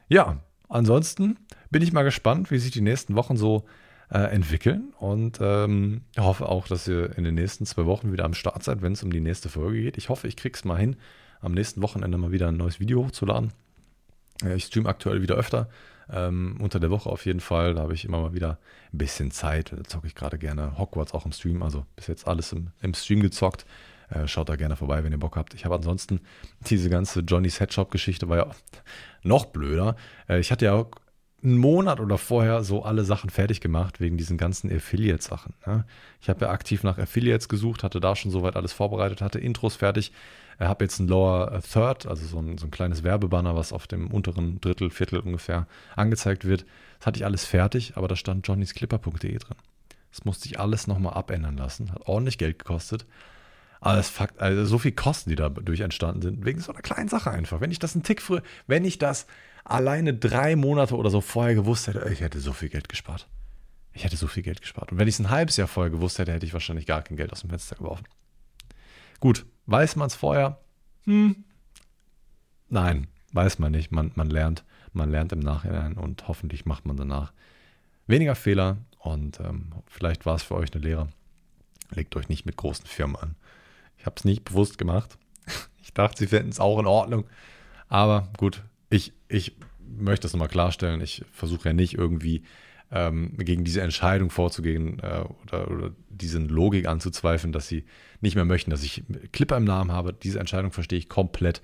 [0.09, 1.39] Ja, ansonsten
[1.71, 3.65] bin ich mal gespannt, wie sich die nächsten Wochen so
[4.11, 8.35] äh, entwickeln und ähm, hoffe auch, dass ihr in den nächsten zwei Wochen wieder am
[8.35, 9.99] Start seid, wenn es um die nächste Folge geht.
[9.99, 10.97] Ich hoffe, ich krieg's mal hin,
[11.41, 13.53] am nächsten Wochenende mal wieder ein neues Video hochzuladen.
[14.55, 15.69] Ich streame aktuell wieder öfter.
[16.09, 17.75] Ähm, unter der Woche auf jeden Fall.
[17.75, 18.59] Da habe ich immer mal wieder
[18.93, 19.73] ein bisschen Zeit.
[19.73, 21.63] Da zocke ich gerade gerne Hogwarts auch im Stream.
[21.63, 23.67] Also bis jetzt alles im, im Stream gezockt.
[24.09, 25.55] Äh, schaut da gerne vorbei, wenn ihr Bock habt.
[25.55, 26.21] Ich habe ansonsten
[26.61, 28.47] diese ganze Johnny's Headshop-Geschichte war ja
[29.23, 29.97] noch blöder.
[30.29, 30.87] Äh, ich hatte ja
[31.43, 35.55] einen Monat oder vorher so alle Sachen fertig gemacht wegen diesen ganzen Affiliate-Sachen.
[35.67, 35.85] Ne?
[36.21, 39.77] Ich habe ja aktiv nach Affiliates gesucht, hatte da schon soweit alles vorbereitet, hatte Intros
[39.77, 40.13] fertig,
[40.59, 44.09] habe jetzt ein Lower Third, also so ein, so ein kleines Werbebanner, was auf dem
[44.11, 46.65] unteren Drittel, Viertel ungefähr angezeigt wird.
[46.99, 49.57] Das hatte ich alles fertig, aber da stand johnnysclipper.de drin.
[50.11, 53.05] Das musste ich alles nochmal abändern lassen, hat ordentlich Geld gekostet.
[53.81, 57.09] Aber das Fakt, also so viel Kosten, die dadurch entstanden sind, wegen so einer kleinen
[57.09, 57.61] Sache einfach.
[57.61, 59.27] Wenn ich das einen Tick früher, wenn ich das
[59.65, 63.29] alleine drei Monate oder so vorher gewusst hätte, ich hätte so viel Geld gespart.
[63.93, 64.93] Ich hätte so viel Geld gespart.
[64.93, 67.17] Und wenn ich es ein halbes Jahr vorher gewusst hätte, hätte ich wahrscheinlich gar kein
[67.17, 68.05] Geld aus dem Fenster geworfen.
[69.21, 70.59] Gut, weiß man es vorher?
[71.05, 71.45] Hm.
[72.69, 73.93] Nein, weiß man nicht.
[73.93, 77.33] Man, man lernt, man lernt im Nachhinein und hoffentlich macht man danach
[78.07, 81.09] weniger Fehler und ähm, vielleicht war es für euch eine Lehre.
[81.91, 83.37] Legt euch nicht mit großen Firmen an.
[84.07, 85.19] Ich habe es nicht bewusst gemacht.
[85.83, 87.27] Ich dachte, sie fänden es auch in Ordnung.
[87.89, 91.01] Aber gut, ich, ich möchte das nochmal klarstellen.
[91.01, 92.43] Ich versuche ja nicht irgendwie
[92.91, 97.85] ähm, gegen diese Entscheidung vorzugehen äh, oder, oder diesen Logik anzuzweifeln, dass sie
[98.21, 100.13] nicht mehr möchten, dass ich Clipper im Namen habe.
[100.13, 101.63] Diese Entscheidung verstehe ich komplett.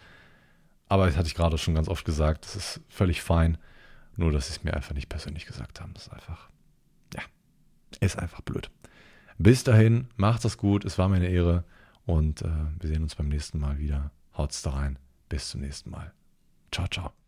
[0.89, 2.45] Aber das hatte ich gerade schon ganz oft gesagt.
[2.45, 3.59] Das ist völlig fein.
[4.17, 5.95] Nur, dass sie es mir einfach nicht persönlich gesagt haben.
[5.95, 6.49] Das ist einfach,
[7.15, 7.23] ja,
[8.01, 8.71] ist einfach blöd.
[9.39, 10.85] Bis dahin, macht das gut.
[10.85, 11.65] Es war mir eine Ehre.
[12.13, 12.49] Und äh,
[12.79, 14.11] wir sehen uns beim nächsten Mal wieder.
[14.37, 14.99] Haut's da rein.
[15.31, 16.13] Bis zum nächsten Mal.
[16.71, 17.22] Ciao, ciao.